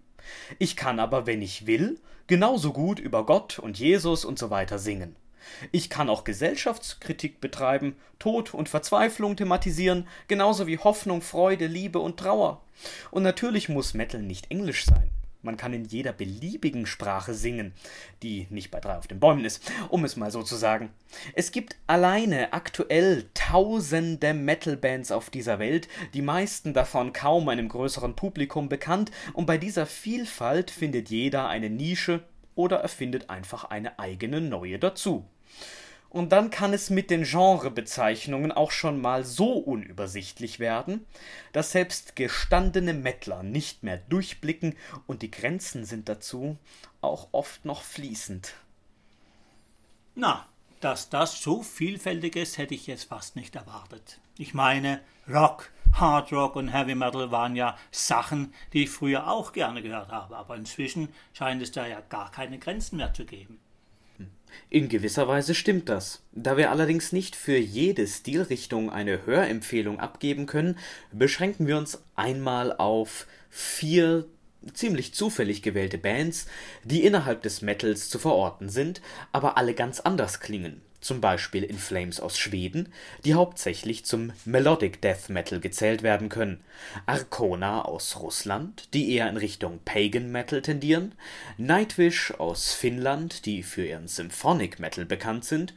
Ich 0.60 0.76
kann 0.76 1.00
aber, 1.00 1.26
wenn 1.26 1.42
ich 1.42 1.68
will, 1.68 2.02
genauso 2.28 2.74
gut 2.74 3.00
über 3.00 3.26
Gott 3.26 3.60
und 3.60 3.80
Jesus 3.80 4.26
und 4.26 4.38
so 4.38 4.50
weiter 4.50 4.78
singen. 4.78 5.16
Ich 5.72 5.90
kann 5.90 6.10
auch 6.10 6.24
Gesellschaftskritik 6.24 7.42
betreiben, 7.42 7.96
Tod 8.20 8.54
und 8.54 8.70
Verzweiflung 8.70 9.36
thematisieren, 9.36 10.08
genauso 10.28 10.68
wie 10.68 10.78
Hoffnung, 10.78 11.22
Freude, 11.22 11.68
Liebe 11.68 12.00
und 12.00 12.18
Trauer. 12.18 12.62
Und 13.12 13.24
natürlich 13.24 13.70
muss 13.70 13.94
Metal 13.94 14.22
nicht 14.22 14.52
Englisch 14.52 14.86
sein. 14.86 15.10
Man 15.46 15.58
kann 15.58 15.74
in 15.74 15.84
jeder 15.84 16.14
beliebigen 16.14 16.86
Sprache 16.86 17.34
singen, 17.34 17.74
die 18.24 18.48
nicht 18.50 18.72
bei 18.72 18.80
drei 18.80 18.96
auf 18.96 19.08
den 19.08 19.20
Bäumen 19.20 19.44
ist, 19.44 19.70
um 19.90 20.06
es 20.06 20.16
mal 20.16 20.32
so 20.32 20.42
zu 20.42 20.56
sagen. 20.56 20.90
Es 21.36 21.52
gibt 21.52 21.76
alleine 21.86 22.54
aktuell 22.54 23.26
tausende 23.34 24.34
Metal-Bands 24.34 25.12
auf 25.12 25.30
dieser 25.30 25.60
Welt, 25.60 25.90
die 26.14 26.22
meisten 26.22 26.74
davon 26.74 27.12
kaum 27.12 27.50
einem 27.50 27.68
größeren 27.68 28.16
Publikum 28.16 28.70
bekannt, 28.70 29.12
und 29.34 29.46
bei 29.46 29.58
dieser 29.58 29.86
Vielfalt 29.86 30.72
findet 30.72 31.10
jeder 31.10 31.50
eine 31.50 31.70
Nische 31.70 32.24
oder 32.56 32.78
erfindet 32.78 33.30
einfach 33.30 33.66
eine 33.66 34.00
eigene 34.00 34.40
neue 34.40 34.80
dazu. 34.80 35.26
Und 36.10 36.32
dann 36.32 36.52
kann 36.52 36.74
es 36.74 36.92
mit 36.92 37.10
den 37.10 37.24
Genrebezeichnungen 37.24 38.52
auch 38.52 38.70
schon 38.70 39.02
mal 39.02 39.24
so 39.24 39.54
unübersichtlich 39.54 40.60
werden, 40.60 41.08
dass 41.54 41.72
selbst 41.72 42.16
gestandene 42.16 42.94
Mettler 42.94 43.42
nicht 43.42 43.82
mehr 43.82 43.98
durchblicken 43.98 44.76
und 45.08 45.24
die 45.24 45.32
Grenzen 45.32 45.86
sind 45.86 46.08
dazu 46.08 46.58
auch 47.02 47.30
oft 47.32 47.66
noch 47.66 47.82
fließend. 47.82 48.54
Na, 50.14 50.46
dass 50.82 51.10
das 51.10 51.42
so 51.42 51.64
vielfältig 51.64 52.36
ist, 52.36 52.60
hätte 52.60 52.76
ich 52.76 52.86
jetzt 52.86 53.06
fast 53.06 53.36
nicht 53.36 53.56
erwartet. 53.56 54.20
Ich 54.38 54.54
meine, 54.54 55.00
Rock, 55.28 55.72
Hard 55.94 56.32
Rock 56.32 56.56
und 56.56 56.68
Heavy 56.68 56.94
Metal 56.94 57.32
waren 57.32 57.56
ja 57.56 57.78
Sachen, 57.90 58.54
die 58.74 58.84
ich 58.84 58.90
früher 58.90 59.28
auch 59.28 59.54
gerne 59.54 59.82
gehört 59.82 60.12
habe, 60.12 60.38
aber 60.38 60.56
inzwischen 60.56 61.10
scheint 61.34 61.62
es 61.62 61.72
da 61.72 61.88
ja 61.88 62.02
gar 62.02 62.32
keine 62.32 62.60
Grenzen 62.60 62.98
mehr 62.98 63.14
zu 63.14 63.26
geben. 63.26 63.60
In 64.70 64.90
gewisser 64.90 65.28
Weise 65.28 65.56
stimmt 65.56 65.90
das. 65.90 66.24
Da 66.32 66.58
wir 66.58 66.72
allerdings 66.72 67.12
nicht 67.12 67.36
für 67.36 67.58
jede 67.58 68.08
Stilrichtung 68.08 68.90
eine 68.90 69.26
Hörempfehlung 69.26 70.00
abgeben 70.00 70.46
können, 70.46 70.78
beschränken 71.12 71.68
wir 71.68 71.78
uns 71.78 72.04
einmal 72.16 72.76
auf 72.76 73.28
vier 73.50 74.26
ziemlich 74.74 75.14
zufällig 75.14 75.62
gewählte 75.62 75.98
Bands, 75.98 76.48
die 76.84 77.04
innerhalb 77.04 77.42
des 77.42 77.62
Metals 77.62 78.10
zu 78.10 78.18
verorten 78.18 78.70
sind, 78.70 79.02
aber 79.32 79.58
alle 79.58 79.74
ganz 79.74 80.00
anders 80.00 80.40
klingen 80.40 80.82
zum 81.04 81.22
Beispiel 81.22 81.64
In 81.64 81.78
Flames 81.78 82.20
aus 82.20 82.38
Schweden, 82.40 82.92
die 83.26 83.34
hauptsächlich 83.34 84.06
zum 84.06 84.32
Melodic 84.46 85.02
Death 85.02 85.30
Metal 85.30 85.60
gezählt 85.60 86.02
werden 86.02 86.30
können, 86.30 86.64
Arcona 87.06 87.84
aus 87.84 88.20
Russland, 88.20 88.94
die 88.94 89.14
eher 89.14 89.30
in 89.30 89.38
Richtung 89.38 89.80
Pagan 89.86 90.32
Metal 90.32 90.62
tendieren, 90.62 91.14
Nightwish 91.58 92.32
aus 92.32 92.74
Finnland, 92.74 93.46
die 93.46 93.64
für 93.64 93.86
ihren 93.86 94.08
Symphonic 94.08 94.80
Metal 94.80 95.06
bekannt 95.06 95.46
sind, 95.46 95.74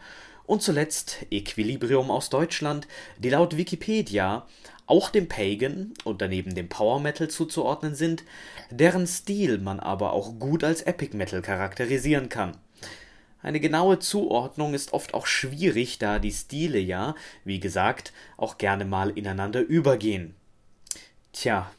und 0.46 0.62
zuletzt 0.62 1.26
Equilibrium 1.30 2.10
aus 2.10 2.30
Deutschland, 2.30 2.86
die 3.18 3.30
laut 3.30 3.56
Wikipedia 3.56 4.46
auch 4.86 5.10
dem 5.10 5.28
Pagan 5.28 5.92
und 6.04 6.22
daneben 6.22 6.54
dem 6.54 6.68
Power 6.68 7.00
Metal 7.00 7.26
zuzuordnen 7.26 7.96
sind, 7.96 8.22
deren 8.70 9.08
Stil 9.08 9.58
man 9.58 9.80
aber 9.80 10.12
auch 10.12 10.38
gut 10.38 10.62
als 10.62 10.82
Epic 10.82 11.16
Metal 11.16 11.42
charakterisieren 11.42 12.28
kann 12.28 12.56
eine 13.42 13.60
genaue 13.60 13.98
Zuordnung 13.98 14.74
ist 14.74 14.92
oft 14.92 15.14
auch 15.14 15.26
schwierig, 15.26 15.98
da 15.98 16.18
die 16.18 16.32
Stile 16.32 16.78
ja, 16.78 17.14
wie 17.44 17.60
gesagt, 17.60 18.12
auch 18.36 18.58
gerne 18.58 18.84
mal 18.84 19.10
ineinander 19.10 19.60
übergehen. 19.60 20.34
Tja. 21.32 21.70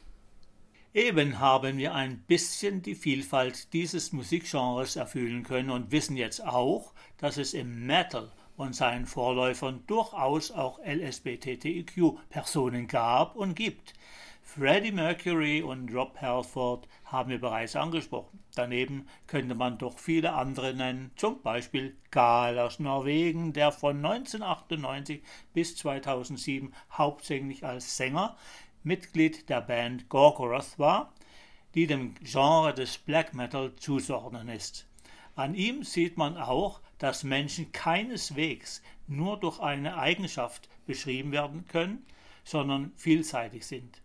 Eben 0.94 1.38
haben 1.38 1.76
wir 1.76 1.94
ein 1.94 2.18
bisschen 2.20 2.82
die 2.82 2.94
Vielfalt 2.94 3.72
dieses 3.72 4.12
Musikgenres 4.12 4.96
erfüllen 4.96 5.42
können 5.42 5.70
und 5.70 5.92
wissen 5.92 6.16
jetzt 6.16 6.44
auch, 6.44 6.92
dass 7.18 7.36
es 7.36 7.54
im 7.54 7.86
Metal 7.86 8.32
und 8.56 8.74
seinen 8.74 9.06
Vorläufern 9.06 9.84
durchaus 9.86 10.50
auch 10.50 10.80
LSBTTIQ-Personen 10.84 12.88
gab 12.88 13.36
und 13.36 13.54
gibt. 13.54 13.92
Freddie 14.54 14.92
Mercury 14.92 15.60
und 15.60 15.94
Rob 15.94 16.18
Halford 16.22 16.88
haben 17.04 17.28
wir 17.28 17.38
bereits 17.38 17.76
angesprochen. 17.76 18.42
Daneben 18.54 19.06
könnte 19.26 19.54
man 19.54 19.76
doch 19.76 19.98
viele 19.98 20.32
andere 20.32 20.72
nennen, 20.72 21.10
zum 21.16 21.42
Beispiel 21.42 21.94
Gahl 22.10 22.58
aus 22.58 22.78
Norwegen, 22.78 23.52
der 23.52 23.72
von 23.72 23.98
1998 23.98 25.22
bis 25.52 25.76
2007 25.76 26.72
hauptsächlich 26.90 27.62
als 27.62 27.98
Sänger 27.98 28.38
Mitglied 28.82 29.50
der 29.50 29.60
Band 29.60 30.08
Gorgoroth 30.08 30.78
war, 30.78 31.12
die 31.74 31.86
dem 31.86 32.14
Genre 32.14 32.72
des 32.72 32.96
Black 32.96 33.34
Metal 33.34 33.76
zuzuordnen 33.76 34.48
ist. 34.48 34.88
An 35.36 35.54
ihm 35.54 35.82
sieht 35.82 36.16
man 36.16 36.38
auch, 36.38 36.80
dass 36.96 37.22
Menschen 37.22 37.70
keineswegs 37.72 38.82
nur 39.06 39.38
durch 39.38 39.60
eine 39.60 39.98
Eigenschaft 39.98 40.70
beschrieben 40.86 41.32
werden 41.32 41.66
können, 41.68 42.06
sondern 42.44 42.92
vielseitig 42.96 43.66
sind 43.66 44.00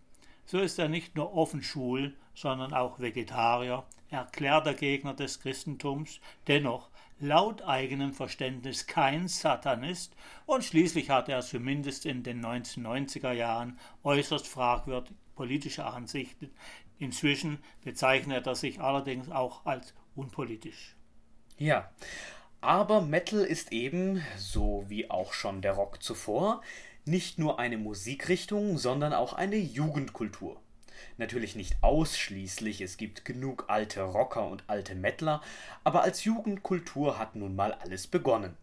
so 0.46 0.60
ist 0.60 0.80
er 0.80 0.90
nicht 0.90 1.16
nur 1.16 1.34
offen 1.34 1.64
schwul, 1.64 2.16
sondern 2.36 2.74
auch 2.74 3.00
Vegetarier, 3.00 3.84
erklärter 4.10 4.74
Gegner 4.74 5.14
des 5.14 5.40
Christentums, 5.40 6.20
dennoch 6.48 6.90
laut 7.20 7.62
eigenem 7.62 8.14
Verständnis 8.14 8.86
kein 8.86 9.28
Satanist 9.28 10.16
und 10.46 10.64
schließlich 10.64 11.10
hat 11.10 11.30
er 11.30 11.42
zumindest 11.42 12.06
in 12.06 12.24
den 12.24 12.44
1990er 12.44 13.32
Jahren 13.32 13.80
äußerst 14.04 14.48
fragwürdige 14.48 15.16
politische 15.36 15.86
Ansichten. 15.86 16.52
Inzwischen 17.00 17.60
bezeichnet 17.84 18.48
er 18.48 18.56
sich 18.56 18.80
allerdings 18.80 19.30
auch 19.30 19.66
als 19.66 19.94
unpolitisch. 20.16 20.96
Ja, 21.58 21.90
aber 22.62 23.02
Metal 23.02 23.42
ist 23.42 23.72
eben, 23.72 24.24
so 24.38 24.86
wie 24.88 25.10
auch 25.10 25.34
schon 25.34 25.62
der 25.62 25.74
Rock 25.74 26.02
zuvor, 26.02 26.62
nicht 27.06 27.40
nur 27.40 27.60
eine 27.60 27.78
Musikrichtung, 27.78 28.78
sondern 28.78 29.14
auch 29.14 29.34
eine 29.34 29.58
Jugendkultur. 29.58 30.60
Natürlich 31.18 31.56
nicht 31.56 31.76
ausschließlich, 31.82 32.82
es 32.82 32.98
gibt 32.98 33.26
genug 33.26 33.66
alte 33.68 34.02
Rocker 34.02 34.48
und 34.48 34.64
alte 34.68 34.96
Mettler, 34.96 35.42
aber 35.84 36.04
als 36.04 36.24
Jugendkultur 36.24 37.20
hat 37.20 37.36
nun 37.36 37.56
mal 37.56 37.74
alles 37.74 38.08
begonnen. 38.08 38.56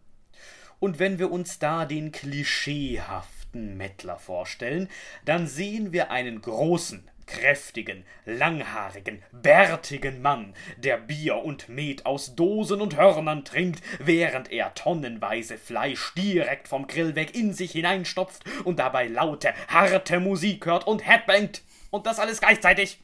Und 0.79 0.97
wenn 0.97 1.19
wir 1.19 1.31
uns 1.31 1.59
da 1.59 1.85
den 1.85 2.11
klischeehaften 2.11 3.77
Mettler 3.77 4.17
vorstellen, 4.17 4.89
dann 5.25 5.45
sehen 5.45 5.91
wir 5.91 6.09
einen 6.09 6.41
großen, 6.41 7.10
kräftigen, 7.27 8.05
langhaarigen, 8.25 9.21
bärtigen 9.31 10.21
Mann, 10.21 10.53
der 10.77 10.97
Bier 10.97 11.37
und 11.37 11.69
Met 11.69 12.05
aus 12.05 12.35
Dosen 12.35 12.81
und 12.81 12.97
Hörnern 12.97 13.45
trinkt, 13.45 13.81
während 13.99 14.51
er 14.51 14.73
tonnenweise 14.73 15.57
Fleisch 15.57 16.13
direkt 16.15 16.67
vom 16.67 16.87
Grill 16.87 17.15
weg 17.15 17.33
in 17.35 17.53
sich 17.53 17.71
hineinstopft 17.71 18.43
und 18.63 18.79
dabei 18.79 19.07
laute, 19.07 19.53
harte 19.67 20.19
Musik 20.19 20.65
hört 20.65 20.87
und 20.87 21.05
headbangt. 21.05 21.61
Und 21.89 22.05
das 22.05 22.19
alles 22.19 22.39
gleichzeitig. 22.39 22.99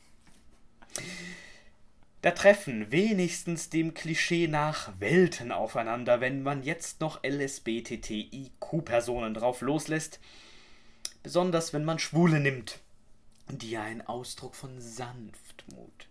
Da 2.21 2.31
treffen 2.31 2.89
wenigstens 2.91 3.69
dem 3.69 3.93
Klischee 3.93 4.47
nach 4.47 4.91
Welten 4.99 5.51
aufeinander, 5.51 6.19
wenn 6.19 6.41
man 6.41 6.63
jetzt 6.63 6.99
noch 6.99 7.23
LSBTTIQ-Personen 7.23 9.35
drauf 9.35 9.61
loslässt. 9.61 10.19
Besonders 11.21 11.73
wenn 11.73 11.85
man 11.85 11.99
Schwule 11.99 12.39
nimmt 12.39 12.79
die 13.49 13.71
ja 13.71 13.83
ein 13.83 14.05
Ausdruck 14.05 14.55
von 14.55 14.81
Sanftmut, 14.81 16.07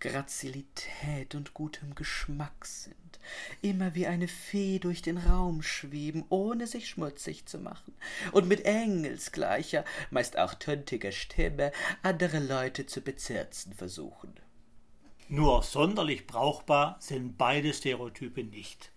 Grazilität 0.00 1.34
und 1.34 1.54
gutem 1.54 1.94
Geschmack 1.94 2.64
sind, 2.64 3.18
immer 3.60 3.94
wie 3.94 4.06
eine 4.06 4.28
Fee 4.28 4.78
durch 4.78 5.02
den 5.02 5.18
Raum 5.18 5.62
schweben, 5.62 6.24
ohne 6.28 6.66
sich 6.66 6.88
schmutzig 6.88 7.46
zu 7.46 7.58
machen, 7.58 7.94
und 8.32 8.46
mit 8.46 8.64
engelsgleicher, 8.64 9.84
meist 10.10 10.38
auch 10.38 10.54
töntiger 10.54 11.12
Stimme 11.12 11.72
andere 12.02 12.38
Leute 12.38 12.86
zu 12.86 13.00
bezirzen 13.00 13.72
versuchen. 13.72 14.34
Nur 15.28 15.64
sonderlich 15.64 16.26
brauchbar 16.28 16.96
sind 17.00 17.36
beide 17.36 17.74
Stereotype 17.74 18.44
nicht. 18.44 18.92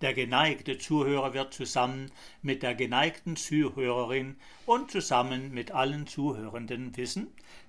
Der 0.00 0.14
geneigte 0.14 0.78
Zuhörer 0.78 1.34
wird 1.34 1.52
zusammen 1.52 2.12
mit 2.40 2.62
der 2.62 2.76
geneigten 2.76 3.34
Zuhörerin 3.34 4.36
und 4.64 4.92
zusammen 4.92 5.52
mit 5.52 5.72
allen 5.72 6.06
Zuhörenden 6.06 6.96
wissen, 6.96 7.26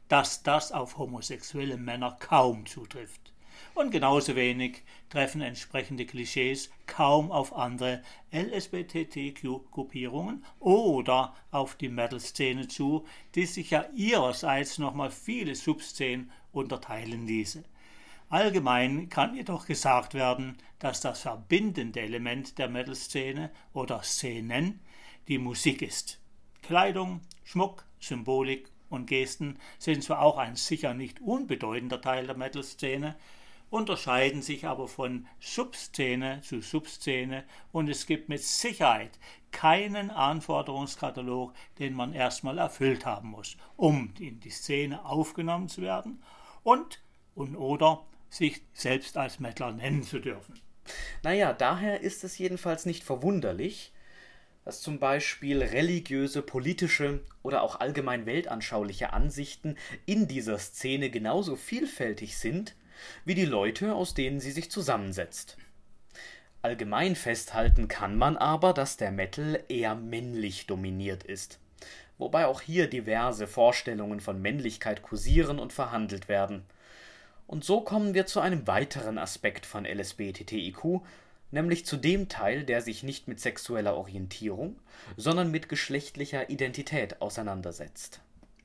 dass 0.10 0.44
das 0.44 0.72
auf 0.72 1.00
homosexuelle 1.00 1.78
Männer 1.78 2.16
kaum 2.20 2.68
zutrifft. 2.68 3.34
Und 3.74 3.90
genauso 3.90 4.36
wenig 4.36 4.84
treffen 5.10 5.42
entsprechende 5.42 6.06
Klischees 6.06 6.70
kaum 6.86 7.32
auf 7.32 7.56
andere 7.56 8.04
LSBTQ-Gruppierungen 8.32 10.46
oder 10.60 11.34
auf 11.50 11.74
die 11.76 11.90
Metal-Szene 11.90 12.68
zu, 12.68 13.08
die 13.34 13.48
sich 13.48 13.72
ja 13.72 13.86
ihrerseits 13.96 14.78
nochmal 14.78 15.10
viele 15.10 15.56
Subszenen 15.56 16.30
unterteilen 16.52 17.26
ließe. 17.26 17.64
Allgemein 18.30 19.10
kann 19.10 19.34
jedoch 19.34 19.66
gesagt 19.66 20.14
werden, 20.14 20.58
dass 20.78 21.02
das 21.02 21.22
verbindende 21.22 22.02
Element 22.02 22.60
der 22.60 22.70
Metal-Szene 22.70 23.50
oder 23.74 24.04
Szenen 24.04 24.82
die 25.28 25.40
Musik 25.40 25.82
ist. 25.82 26.20
Kleidung, 26.62 27.22
Schmuck, 27.44 27.86
Symbolik 28.00 28.70
und 28.90 29.08
Gesten 29.08 29.58
sind 29.80 30.04
zwar 30.04 30.22
auch 30.22 30.38
ein 30.38 30.56
sicher 30.56 30.94
nicht 30.94 31.20
unbedeutender 31.22 32.02
Teil 32.02 32.28
der 32.28 32.38
Metal-Szene, 32.38 33.16
unterscheiden 33.72 34.44
sich 34.44 34.68
aber 34.68 34.88
von 34.88 35.28
Subszene 35.40 36.42
zu 36.42 36.62
Subszene 36.62 37.46
und 37.72 37.90
es 37.90 38.06
gibt 38.06 38.30
mit 38.30 38.44
Sicherheit 38.44 39.18
keinen 39.52 40.12
Anforderungskatalog, 40.12 41.54
den 41.80 41.96
man 41.96 42.14
erstmal 42.14 42.60
erfüllt 42.60 43.08
haben 43.08 43.30
muss, 43.30 43.58
um 43.76 44.14
in 44.20 44.40
die 44.40 44.50
Szene 44.52 45.04
aufgenommen 45.04 45.68
zu 45.68 45.82
werden 45.82 46.22
und 46.62 47.02
und 47.36 47.56
oder 47.56 48.06
sich 48.30 48.62
selbst 48.74 49.18
als 49.18 49.40
Mettler 49.40 49.72
nennen 49.72 50.04
zu 50.04 50.20
dürfen. 50.20 50.60
Naja, 51.24 51.54
daher 51.54 52.02
ist 52.02 52.24
es 52.24 52.38
jedenfalls 52.38 52.86
nicht 52.86 53.04
verwunderlich, 53.04 53.92
dass 54.66 54.82
zum 54.82 55.00
Beispiel 55.00 55.62
religiöse, 55.62 56.42
politische 56.42 57.22
oder 57.42 57.64
auch 57.64 57.80
allgemein 57.80 58.26
weltanschauliche 58.26 59.14
Ansichten 59.14 59.78
in 60.06 60.28
dieser 60.28 60.60
Szene 60.60 61.10
genauso 61.10 61.56
vielfältig 61.56 62.38
sind 62.38 62.76
wie 63.26 63.36
die 63.36 63.46
Leute, 63.46 63.96
aus 63.96 64.14
denen 64.14 64.40
sie 64.40 64.52
sich 64.52 64.70
zusammensetzt. 64.70 65.58
Allgemein 66.62 67.16
festhalten 67.16 67.88
kann 67.88 68.18
man 68.18 68.36
aber, 68.36 68.74
dass 68.74 68.98
der 68.98 69.12
Metal 69.12 69.64
eher 69.70 69.96
männlich 69.96 70.68
dominiert 70.68 71.24
ist, 71.24 71.60
wobei 72.18 72.46
auch 72.46 72.60
hier 72.60 72.88
diverse 72.88 73.48
Vorstellungen 73.48 74.20
von 74.20 74.42
Männlichkeit 74.42 75.02
kursieren 75.02 75.60
und 75.60 75.74
verhandelt 75.74 76.28
werden– 76.28 76.64
und 77.50 77.64
so 77.64 77.82
kommen 77.82 78.14
wir 78.14 78.28
zu 78.28 78.42
einem 78.42 78.68
weiteren 78.68 79.18
Aspekt 79.18 79.66
von 79.66 79.84
LSBTTIQ, 79.84 81.02
nämlich 81.50 81.84
zu 81.84 81.98
dem 81.98 82.30
Teil, 82.30 82.64
der 82.64 82.84
sich 82.84 83.02
nicht 83.02 83.28
mit 83.28 83.40
sexueller 83.40 83.96
Orientierung, 83.96 84.76
sondern 85.18 85.50
mit 85.50 85.68
geschlechtlicher 85.68 86.52
Identität 86.52 87.24
auseinandersetzt. 87.24 88.22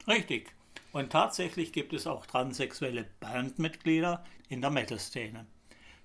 Richtig. 0.07 0.53
Und 0.93 1.11
tatsächlich 1.11 1.73
gibt 1.73 1.95
es 1.95 2.07
auch 2.07 2.27
transsexuelle 2.27 3.07
Bandmitglieder 3.21 4.23
in 4.51 4.61
der 4.61 4.69
Metal-Szene. 4.69 5.47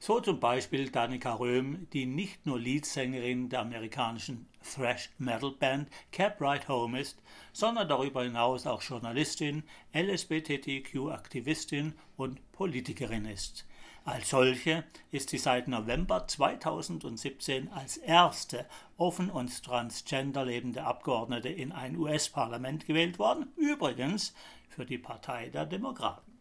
So 0.02 0.22
zum 0.22 0.40
Beispiel 0.40 0.90
Danica 0.90 1.34
Röhm, 1.34 1.88
die 1.92 2.06
nicht 2.06 2.46
nur 2.46 2.58
Leadsängerin 2.58 3.50
der 3.50 3.60
amerikanischen 3.60 4.48
Thrash-Metal-Band 4.64 5.90
Cap 6.14 6.40
Right 6.40 6.70
Home 6.70 7.02
ist, 7.02 7.22
sondern 7.52 7.90
darüber 7.90 8.24
hinaus 8.24 8.66
auch 8.66 8.82
Journalistin, 8.82 9.64
LSBTQ-Aktivistin 9.94 11.96
und 12.16 12.40
Politikerin 12.54 13.26
ist. 13.26 13.66
Als 14.06 14.30
solche 14.30 14.86
ist 15.12 15.32
sie 15.32 15.38
seit 15.38 15.68
November 15.68 16.26
2017 16.26 17.68
als 17.74 17.98
erste 17.98 18.66
offen 18.96 19.30
und 19.30 19.64
transgender 19.64 20.46
lebende 20.46 20.86
Abgeordnete 20.86 21.50
in 21.50 21.74
ein 21.74 21.98
US-Parlament 21.98 22.88
gewählt 22.88 23.20
worden, 23.20 23.52
übrigens 23.58 24.34
für 24.70 24.86
die 24.86 24.98
Partei 24.98 25.50
der 25.50 25.66
Demokraten. 25.66 26.40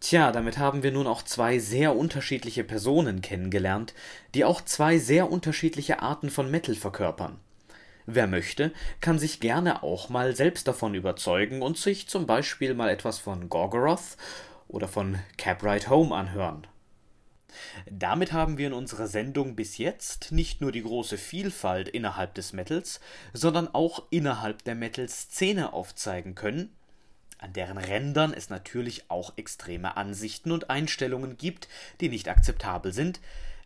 Tja, 0.00 0.30
damit 0.30 0.58
haben 0.58 0.82
wir 0.82 0.92
nun 0.92 1.06
auch 1.06 1.22
zwei 1.22 1.58
sehr 1.58 1.96
unterschiedliche 1.96 2.64
Personen 2.64 3.22
kennengelernt, 3.22 3.94
die 4.34 4.44
auch 4.44 4.60
zwei 4.60 4.98
sehr 4.98 5.30
unterschiedliche 5.30 6.02
Arten 6.02 6.30
von 6.30 6.50
Metal 6.50 6.74
verkörpern. 6.74 7.40
Wer 8.04 8.28
möchte, 8.28 8.72
kann 9.00 9.18
sich 9.18 9.40
gerne 9.40 9.82
auch 9.82 10.08
mal 10.10 10.36
selbst 10.36 10.68
davon 10.68 10.94
überzeugen 10.94 11.60
und 11.60 11.76
sich 11.76 12.08
zum 12.08 12.26
Beispiel 12.26 12.74
mal 12.74 12.88
etwas 12.88 13.18
von 13.18 13.48
Gorgoroth 13.48 14.16
oder 14.68 14.86
von 14.86 15.18
Caprite 15.38 15.90
Home 15.90 16.14
anhören. 16.14 16.66
Damit 17.90 18.32
haben 18.32 18.58
wir 18.58 18.68
in 18.68 18.72
unserer 18.74 19.08
Sendung 19.08 19.56
bis 19.56 19.78
jetzt 19.78 20.30
nicht 20.30 20.60
nur 20.60 20.72
die 20.72 20.82
große 20.82 21.16
Vielfalt 21.16 21.88
innerhalb 21.88 22.34
des 22.34 22.52
Metals, 22.52 23.00
sondern 23.32 23.74
auch 23.74 24.04
innerhalb 24.10 24.62
der 24.64 24.74
Metal-Szene 24.74 25.72
aufzeigen 25.72 26.34
können, 26.34 26.75
an 27.46 27.52
deren 27.52 27.78
Rändern 27.78 28.34
es 28.34 28.50
natürlich 28.50 29.08
auch 29.08 29.32
extreme 29.36 29.96
Ansichten 29.96 30.50
und 30.50 30.68
Einstellungen 30.68 31.36
gibt, 31.36 31.68
die 32.00 32.08
nicht 32.08 32.28
akzeptabel 32.28 32.92
sind, 32.92 33.20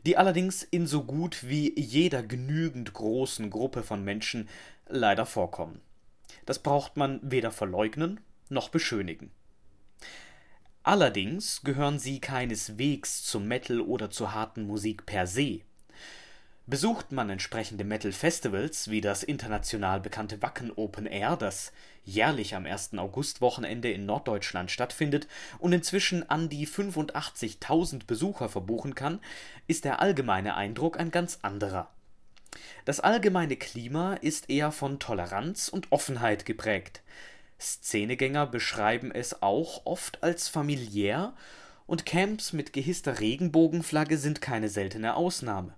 die 0.04 0.18
allerdings 0.18 0.62
in 0.62 0.86
so 0.86 1.02
gut 1.02 1.48
wie 1.48 1.78
jeder 1.80 2.22
genügend 2.22 2.92
großen 2.92 3.48
Gruppe 3.48 3.82
von 3.82 4.04
Menschen 4.04 4.50
leider 4.86 5.24
vorkommen. 5.24 5.80
Das 6.44 6.58
braucht 6.58 6.98
man 6.98 7.20
weder 7.22 7.50
verleugnen 7.50 8.20
noch 8.50 8.68
beschönigen. 8.68 9.30
Allerdings 10.82 11.62
gehören 11.62 11.98
sie 11.98 12.20
keineswegs 12.20 13.22
zum 13.22 13.48
Metal 13.48 13.80
oder 13.80 14.10
zur 14.10 14.34
harten 14.34 14.66
Musik 14.66 15.06
per 15.06 15.26
se. 15.26 15.60
Besucht 16.70 17.10
man 17.10 17.30
entsprechende 17.30 17.82
Metal-Festivals 17.82 18.90
wie 18.90 19.00
das 19.00 19.24
international 19.24 19.98
bekannte 19.98 20.40
Wacken 20.40 20.70
Open 20.70 21.04
Air, 21.04 21.36
das 21.36 21.72
jährlich 22.04 22.54
am 22.54 22.64
1. 22.64 22.96
August-Wochenende 22.96 23.90
in 23.90 24.06
Norddeutschland 24.06 24.70
stattfindet 24.70 25.26
und 25.58 25.72
inzwischen 25.72 26.30
an 26.30 26.48
die 26.48 26.68
85.000 26.68 28.06
Besucher 28.06 28.48
verbuchen 28.48 28.94
kann, 28.94 29.18
ist 29.66 29.84
der 29.84 30.00
allgemeine 30.00 30.54
Eindruck 30.54 31.00
ein 31.00 31.10
ganz 31.10 31.40
anderer. 31.42 31.90
Das 32.84 33.00
allgemeine 33.00 33.56
Klima 33.56 34.14
ist 34.14 34.48
eher 34.48 34.70
von 34.70 35.00
Toleranz 35.00 35.70
und 35.70 35.90
Offenheit 35.90 36.46
geprägt. 36.46 37.02
Szenegänger 37.60 38.46
beschreiben 38.46 39.10
es 39.10 39.42
auch 39.42 39.86
oft 39.86 40.22
als 40.22 40.48
familiär 40.48 41.34
und 41.88 42.06
Camps 42.06 42.52
mit 42.52 42.72
gehisster 42.72 43.18
Regenbogenflagge 43.18 44.16
sind 44.18 44.40
keine 44.40 44.68
seltene 44.68 45.16
Ausnahme. 45.16 45.74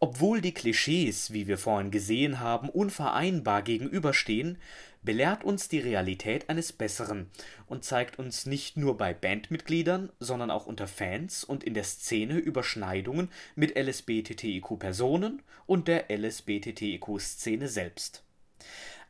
Obwohl 0.00 0.40
die 0.40 0.54
Klischees, 0.54 1.32
wie 1.32 1.46
wir 1.46 1.58
vorhin 1.58 1.90
gesehen 1.90 2.40
haben, 2.40 2.68
unvereinbar 2.68 3.62
gegenüberstehen, 3.62 4.58
belehrt 5.02 5.44
uns 5.44 5.68
die 5.68 5.80
Realität 5.80 6.48
eines 6.48 6.72
Besseren 6.72 7.30
und 7.66 7.84
zeigt 7.84 8.18
uns 8.18 8.46
nicht 8.46 8.76
nur 8.76 8.96
bei 8.96 9.14
Bandmitgliedern, 9.14 10.10
sondern 10.20 10.50
auch 10.50 10.66
unter 10.66 10.86
Fans 10.86 11.44
und 11.44 11.64
in 11.64 11.74
der 11.74 11.84
Szene 11.84 12.38
Überschneidungen 12.38 13.30
mit 13.54 13.76
LSBTTIQ-Personen 13.76 15.42
und 15.66 15.88
der 15.88 16.06
LSBTTIQ-Szene 16.10 17.68
selbst. 17.68 18.24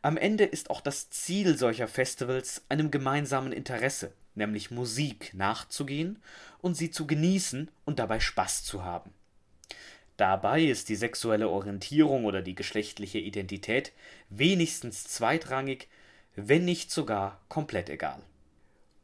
Am 0.01 0.17
Ende 0.17 0.45
ist 0.45 0.71
auch 0.71 0.81
das 0.81 1.11
Ziel 1.11 1.57
solcher 1.57 1.87
Festivals 1.87 2.63
einem 2.69 2.91
gemeinsamen 2.91 3.53
Interesse, 3.53 4.13
nämlich 4.35 4.71
Musik 4.71 5.33
nachzugehen 5.35 6.21
und 6.61 6.77
sie 6.77 6.91
zu 6.91 7.07
genießen 7.07 7.71
und 7.85 7.99
dabei 7.99 8.19
Spaß 8.19 8.65
zu 8.65 8.85
haben. 8.85 9.13
Dabei 10.23 10.63
ist 10.63 10.89
die 10.89 10.95
sexuelle 10.95 11.49
Orientierung 11.49 12.27
oder 12.27 12.43
die 12.43 12.55
geschlechtliche 12.55 13.19
Identität 13.19 13.91
wenigstens 14.31 15.03
zweitrangig, 15.03 15.89
wenn 16.37 16.65
nicht 16.65 16.93
sogar 16.93 17.41
komplett 17.49 17.91
egal. 17.91 18.23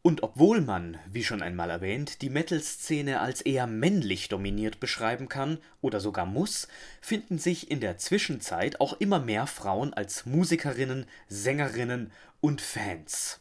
Und 0.03 0.23
obwohl 0.23 0.61
man, 0.61 0.97
wie 1.11 1.25
schon 1.25 1.43
einmal 1.43 1.71
erwähnt, 1.71 2.23
die 2.23 2.31
Metal-Szene 2.31 3.19
als 3.19 3.41
eher 3.41 3.67
männlich 3.67 4.29
dominiert 4.29 4.79
beschreiben 4.79 5.29
kann 5.29 5.59
oder 5.81 5.99
sogar 5.99 6.25
muss, 6.25 6.69
finden 7.01 7.39
sich 7.39 7.69
in 7.69 7.81
der 7.81 7.99
Zwischenzeit 7.99 8.81
auch 8.81 8.93
immer 9.01 9.19
mehr 9.19 9.49
Frauen 9.49 9.93
als 9.93 10.25
Musikerinnen, 10.25 11.05
Sängerinnen 11.27 12.13
und 12.41 12.61
Fans. 12.61 13.41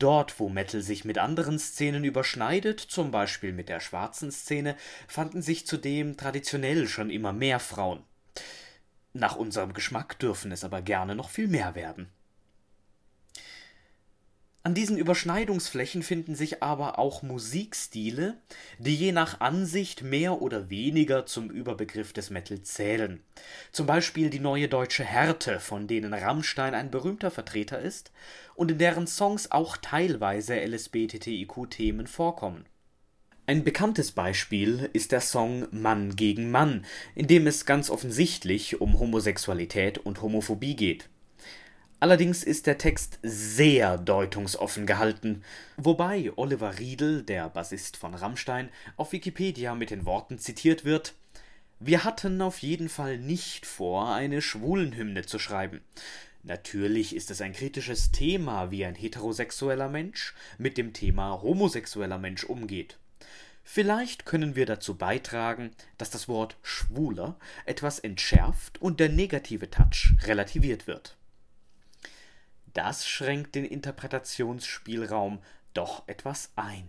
Dort, 0.00 0.40
wo 0.40 0.48
Metal 0.48 0.80
sich 0.80 1.04
mit 1.04 1.18
anderen 1.18 1.58
Szenen 1.58 2.04
überschneidet, 2.04 2.80
zum 2.80 3.10
Beispiel 3.10 3.52
mit 3.52 3.68
der 3.68 3.80
schwarzen 3.80 4.32
Szene, 4.32 4.74
fanden 5.06 5.42
sich 5.42 5.66
zudem 5.66 6.16
traditionell 6.16 6.88
schon 6.88 7.10
immer 7.10 7.34
mehr 7.34 7.60
Frauen. 7.60 8.02
Nach 9.12 9.36
unserem 9.36 9.74
Geschmack 9.74 10.18
dürfen 10.18 10.52
es 10.52 10.64
aber 10.64 10.80
gerne 10.80 11.14
noch 11.14 11.28
viel 11.28 11.48
mehr 11.48 11.74
werden. 11.74 12.08
An 14.62 14.74
diesen 14.74 14.98
Überschneidungsflächen 14.98 16.02
finden 16.02 16.34
sich 16.34 16.62
aber 16.62 16.98
auch 16.98 17.22
Musikstile, 17.22 18.36
die 18.78 18.94
je 18.94 19.10
nach 19.10 19.40
Ansicht 19.40 20.02
mehr 20.02 20.42
oder 20.42 20.68
weniger 20.68 21.24
zum 21.24 21.50
Überbegriff 21.50 22.12
des 22.12 22.28
Metal 22.28 22.60
zählen. 22.60 23.22
Zum 23.72 23.86
Beispiel 23.86 24.28
die 24.28 24.38
neue 24.38 24.68
deutsche 24.68 25.04
Härte, 25.04 25.60
von 25.60 25.86
denen 25.86 26.12
Rammstein 26.12 26.74
ein 26.74 26.90
berühmter 26.90 27.30
Vertreter 27.30 27.80
ist 27.80 28.12
und 28.54 28.70
in 28.70 28.76
deren 28.76 29.06
Songs 29.06 29.50
auch 29.50 29.78
teilweise 29.78 30.54
LSBTTIQ-Themen 30.56 32.06
vorkommen. 32.06 32.66
Ein 33.46 33.64
bekanntes 33.64 34.12
Beispiel 34.12 34.90
ist 34.92 35.10
der 35.10 35.22
Song 35.22 35.66
Mann 35.72 36.14
gegen 36.14 36.52
Mann, 36.52 36.84
in 37.16 37.26
dem 37.26 37.48
es 37.48 37.66
ganz 37.66 37.90
offensichtlich 37.90 38.80
um 38.80 38.98
Homosexualität 38.98 39.98
und 39.98 40.22
Homophobie 40.22 40.76
geht. 40.76 41.09
Allerdings 42.02 42.44
ist 42.44 42.66
der 42.66 42.78
Text 42.78 43.18
sehr 43.22 43.98
deutungsoffen 43.98 44.86
gehalten, 44.86 45.42
wobei 45.76 46.32
Oliver 46.34 46.78
Riedel, 46.78 47.22
der 47.22 47.50
Bassist 47.50 47.98
von 47.98 48.14
Rammstein, 48.14 48.70
auf 48.96 49.12
Wikipedia 49.12 49.74
mit 49.74 49.90
den 49.90 50.06
Worten 50.06 50.38
zitiert 50.38 50.86
wird 50.86 51.14
Wir 51.78 52.02
hatten 52.02 52.40
auf 52.40 52.60
jeden 52.60 52.88
Fall 52.88 53.18
nicht 53.18 53.66
vor, 53.66 54.14
eine 54.14 54.40
Schwulenhymne 54.40 55.26
zu 55.26 55.38
schreiben. 55.38 55.82
Natürlich 56.42 57.14
ist 57.14 57.30
es 57.30 57.42
ein 57.42 57.52
kritisches 57.52 58.12
Thema, 58.12 58.70
wie 58.70 58.86
ein 58.86 58.94
heterosexueller 58.94 59.90
Mensch 59.90 60.34
mit 60.56 60.78
dem 60.78 60.94
Thema 60.94 61.42
homosexueller 61.42 62.16
Mensch 62.16 62.44
umgeht. 62.44 62.96
Vielleicht 63.62 64.24
können 64.24 64.56
wir 64.56 64.64
dazu 64.64 64.96
beitragen, 64.96 65.72
dass 65.98 66.08
das 66.08 66.28
Wort 66.28 66.56
schwuler 66.62 67.38
etwas 67.66 67.98
entschärft 67.98 68.80
und 68.80 69.00
der 69.00 69.10
negative 69.10 69.68
Touch 69.68 70.14
relativiert 70.24 70.86
wird. 70.86 71.19
Das 72.74 73.06
schränkt 73.06 73.54
den 73.54 73.64
Interpretationsspielraum 73.64 75.40
doch 75.74 76.06
etwas 76.06 76.50
ein. 76.56 76.88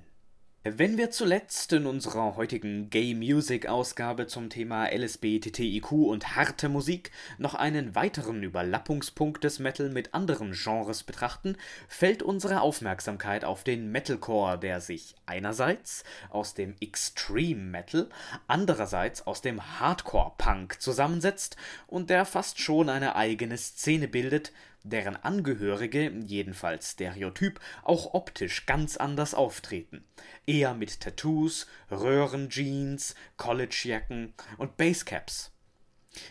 Wenn 0.63 0.95
wir 0.95 1.09
zuletzt 1.09 1.73
in 1.73 1.87
unserer 1.87 2.35
heutigen 2.35 2.91
Gay 2.91 3.15
Music 3.15 3.65
Ausgabe 3.65 4.27
zum 4.27 4.51
Thema 4.51 4.89
LSBTTIQ 4.93 5.91
und 5.91 6.35
harte 6.35 6.69
Musik 6.69 7.09
noch 7.39 7.55
einen 7.55 7.95
weiteren 7.95 8.43
Überlappungspunkt 8.43 9.43
des 9.43 9.57
Metal 9.57 9.89
mit 9.89 10.13
anderen 10.13 10.51
Genres 10.51 11.01
betrachten, 11.01 11.57
fällt 11.87 12.21
unsere 12.21 12.61
Aufmerksamkeit 12.61 13.43
auf 13.43 13.63
den 13.63 13.91
Metalcore, 13.91 14.59
der 14.59 14.81
sich 14.81 15.15
einerseits 15.25 16.03
aus 16.29 16.53
dem 16.53 16.75
Extreme 16.79 17.63
Metal, 17.63 18.07
andererseits 18.45 19.25
aus 19.25 19.41
dem 19.41 19.79
Hardcore 19.79 20.33
Punk 20.37 20.79
zusammensetzt 20.79 21.57
und 21.87 22.11
der 22.11 22.23
fast 22.23 22.59
schon 22.59 22.87
eine 22.87 23.15
eigene 23.15 23.57
Szene 23.57 24.07
bildet, 24.07 24.51
deren 24.83 25.15
Angehörige, 25.15 26.11
jedenfalls 26.25 26.91
Stereotyp, 26.91 27.59
auch 27.83 28.13
optisch 28.13 28.65
ganz 28.65 28.97
anders 28.97 29.33
auftreten. 29.33 30.03
Eher 30.45 30.73
mit 30.73 30.99
Tattoos, 31.01 31.67
Röhrenjeans, 31.89 33.15
Collegejacken 33.37 34.33
und 34.57 34.77
Basecaps. 34.77 35.51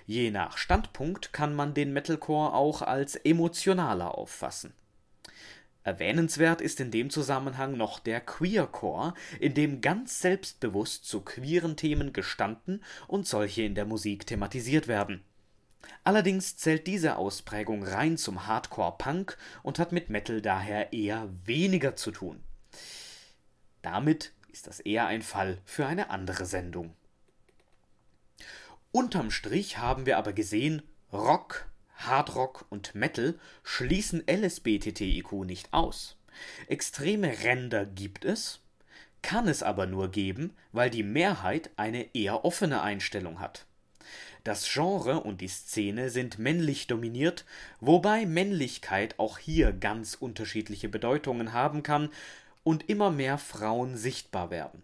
Je 0.06 0.30
nach 0.30 0.58
Standpunkt 0.58 1.32
kann 1.32 1.54
man 1.54 1.74
den 1.74 1.92
Metalcore 1.92 2.52
auch 2.52 2.82
als 2.82 3.16
emotionaler 3.16 4.16
auffassen. 4.16 4.74
Erwähnenswert 5.82 6.60
ist 6.60 6.78
in 6.80 6.90
dem 6.90 7.08
Zusammenhang 7.08 7.76
noch 7.76 8.00
der 8.00 8.20
Queercore, 8.20 9.14
in 9.38 9.54
dem 9.54 9.80
ganz 9.80 10.20
selbstbewusst 10.20 11.06
zu 11.06 11.22
queeren 11.22 11.76
Themen 11.76 12.12
gestanden 12.12 12.84
und 13.08 13.26
solche 13.26 13.62
in 13.62 13.74
der 13.74 13.86
Musik 13.86 14.26
thematisiert 14.26 14.88
werden. 14.88 15.24
Allerdings 16.04 16.56
zählt 16.56 16.86
diese 16.86 17.16
Ausprägung 17.16 17.82
rein 17.82 18.16
zum 18.16 18.46
Hardcore-Punk 18.46 19.36
und 19.62 19.78
hat 19.78 19.92
mit 19.92 20.10
Metal 20.10 20.40
daher 20.40 20.92
eher 20.92 21.28
weniger 21.44 21.96
zu 21.96 22.10
tun. 22.10 22.42
Damit 23.82 24.32
ist 24.52 24.66
das 24.66 24.80
eher 24.80 25.06
ein 25.06 25.22
Fall 25.22 25.58
für 25.64 25.86
eine 25.86 26.10
andere 26.10 26.44
Sendung. 26.44 26.94
Unterm 28.92 29.30
Strich 29.30 29.78
haben 29.78 30.06
wir 30.06 30.18
aber 30.18 30.32
gesehen, 30.32 30.82
Rock, 31.12 31.68
Hardrock 31.96 32.66
und 32.70 32.94
Metal 32.94 33.38
schließen 33.62 34.24
LSBTTIQ 34.26 35.32
nicht 35.44 35.72
aus. 35.72 36.16
Extreme 36.66 37.42
Ränder 37.44 37.84
gibt 37.84 38.24
es, 38.24 38.60
kann 39.22 39.48
es 39.48 39.62
aber 39.62 39.86
nur 39.86 40.10
geben, 40.10 40.56
weil 40.72 40.90
die 40.90 41.02
Mehrheit 41.02 41.70
eine 41.76 42.14
eher 42.14 42.44
offene 42.44 42.82
Einstellung 42.82 43.38
hat. 43.38 43.66
Das 44.44 44.68
Genre 44.72 45.20
und 45.20 45.40
die 45.40 45.48
Szene 45.48 46.08
sind 46.08 46.38
männlich 46.38 46.86
dominiert, 46.86 47.44
wobei 47.80 48.24
Männlichkeit 48.24 49.18
auch 49.18 49.38
hier 49.38 49.72
ganz 49.72 50.14
unterschiedliche 50.14 50.88
Bedeutungen 50.88 51.52
haben 51.52 51.82
kann 51.82 52.10
und 52.62 52.88
immer 52.88 53.10
mehr 53.10 53.36
Frauen 53.36 53.96
sichtbar 53.96 54.50
werden. 54.50 54.82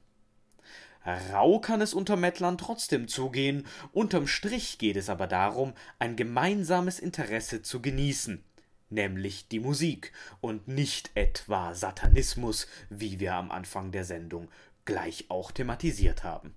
Rau 1.05 1.61
kann 1.61 1.81
es 1.81 1.95
unter 1.95 2.17
Mettlern 2.17 2.59
trotzdem 2.59 3.07
zugehen, 3.07 3.67
unterm 3.93 4.27
Strich 4.27 4.79
geht 4.79 4.97
es 4.97 5.09
aber 5.09 5.29
darum, 5.29 5.73
ein 6.01 6.17
gemeinsames 6.17 6.99
Interesse 6.99 7.63
zu 7.63 7.81
genießen, 7.81 8.43
nämlich 8.91 9.47
die 9.49 9.61
Musik 9.61 10.13
und 10.41 10.67
nicht 10.67 11.13
etwa 11.15 11.75
Satanismus, 11.75 12.67
wie 12.91 13.21
wir 13.21 13.35
am 13.35 13.53
Anfang 13.53 13.93
der 13.93 14.05
Sendung 14.05 14.51
gleich 14.85 15.27
auch 15.29 15.53
thematisiert 15.53 16.25
haben. 16.25 16.55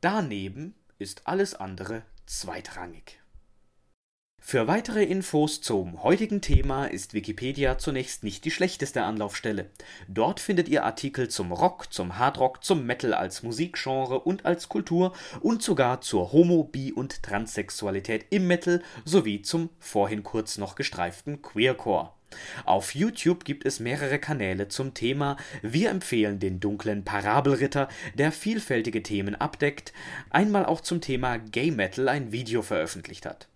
Daneben 0.00 0.74
ist 0.98 1.26
alles 1.26 1.54
andere 1.54 2.02
zweitrangig. 2.26 3.20
Für 4.48 4.68
weitere 4.68 5.02
Infos 5.02 5.60
zum 5.60 6.04
heutigen 6.04 6.40
Thema 6.40 6.86
ist 6.86 7.14
Wikipedia 7.14 7.78
zunächst 7.78 8.22
nicht 8.22 8.44
die 8.44 8.52
schlechteste 8.52 9.02
Anlaufstelle. 9.02 9.70
Dort 10.06 10.38
findet 10.38 10.68
ihr 10.68 10.84
Artikel 10.84 11.26
zum 11.26 11.50
Rock, 11.50 11.92
zum 11.92 12.16
Hardrock, 12.16 12.62
zum 12.62 12.86
Metal 12.86 13.12
als 13.12 13.42
Musikgenre 13.42 14.20
und 14.20 14.46
als 14.46 14.68
Kultur 14.68 15.14
und 15.40 15.64
sogar 15.64 16.00
zur 16.00 16.32
Homo-, 16.32 16.62
Bi- 16.62 16.92
und 16.92 17.24
Transsexualität 17.24 18.26
im 18.30 18.46
Metal 18.46 18.82
sowie 19.04 19.42
zum 19.42 19.70
vorhin 19.80 20.22
kurz 20.22 20.58
noch 20.58 20.76
gestreiften 20.76 21.42
Queercore. 21.42 22.15
Auf 22.64 22.94
YouTube 22.94 23.44
gibt 23.44 23.64
es 23.66 23.80
mehrere 23.80 24.18
Kanäle 24.18 24.68
zum 24.68 24.94
Thema. 24.94 25.36
Wir 25.62 25.90
empfehlen 25.90 26.38
den 26.38 26.60
dunklen 26.60 27.04
Parabelritter, 27.04 27.88
der 28.14 28.32
vielfältige 28.32 29.02
Themen 29.02 29.34
abdeckt, 29.34 29.92
einmal 30.30 30.66
auch 30.66 30.80
zum 30.80 31.00
Thema 31.00 31.38
Gay 31.38 31.70
Metal 31.70 32.08
ein 32.08 32.32
Video 32.32 32.62
veröffentlicht 32.62 33.26
hat. 33.26 33.48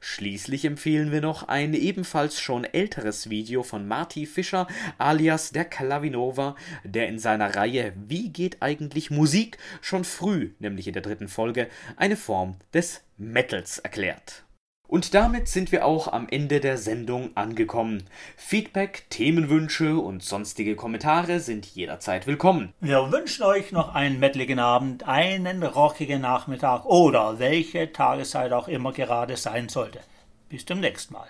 Schließlich 0.00 0.64
empfehlen 0.64 1.12
wir 1.12 1.20
noch 1.20 1.48
ein 1.48 1.74
ebenfalls 1.74 2.40
schon 2.40 2.64
älteres 2.64 3.30
Video 3.30 3.62
von 3.62 3.86
Marty 3.86 4.26
Fischer 4.26 4.66
alias 4.98 5.52
der 5.52 5.64
Klavinova, 5.64 6.56
der 6.84 7.08
in 7.08 7.18
seiner 7.18 7.54
Reihe 7.54 7.92
Wie 7.96 8.30
geht 8.30 8.60
eigentlich 8.60 9.10
Musik 9.10 9.58
schon 9.80 10.04
früh, 10.04 10.50
nämlich 10.58 10.88
in 10.88 10.94
der 10.94 11.02
dritten 11.02 11.28
Folge, 11.28 11.68
eine 11.96 12.16
Form 12.16 12.56
des 12.72 13.02
Metals 13.16 13.78
erklärt. 13.78 14.44
Und 14.88 15.12
damit 15.12 15.48
sind 15.48 15.70
wir 15.70 15.84
auch 15.84 16.10
am 16.10 16.28
Ende 16.30 16.60
der 16.60 16.78
Sendung 16.78 17.36
angekommen. 17.36 18.04
Feedback, 18.38 19.04
Themenwünsche 19.10 19.98
und 19.98 20.22
sonstige 20.22 20.76
Kommentare 20.76 21.40
sind 21.40 21.66
jederzeit 21.66 22.26
willkommen. 22.26 22.72
Wir 22.80 23.12
wünschen 23.12 23.42
euch 23.42 23.70
noch 23.70 23.94
einen 23.94 24.18
mettligen 24.18 24.58
Abend, 24.58 25.06
einen 25.06 25.62
rockigen 25.62 26.22
Nachmittag 26.22 26.86
oder 26.86 27.38
welche 27.38 27.92
Tageszeit 27.92 28.52
auch 28.52 28.66
immer 28.66 28.92
gerade 28.92 29.36
sein 29.36 29.68
sollte. 29.68 30.00
Bis 30.48 30.64
zum 30.64 30.80
nächsten 30.80 31.12
Mal. 31.12 31.26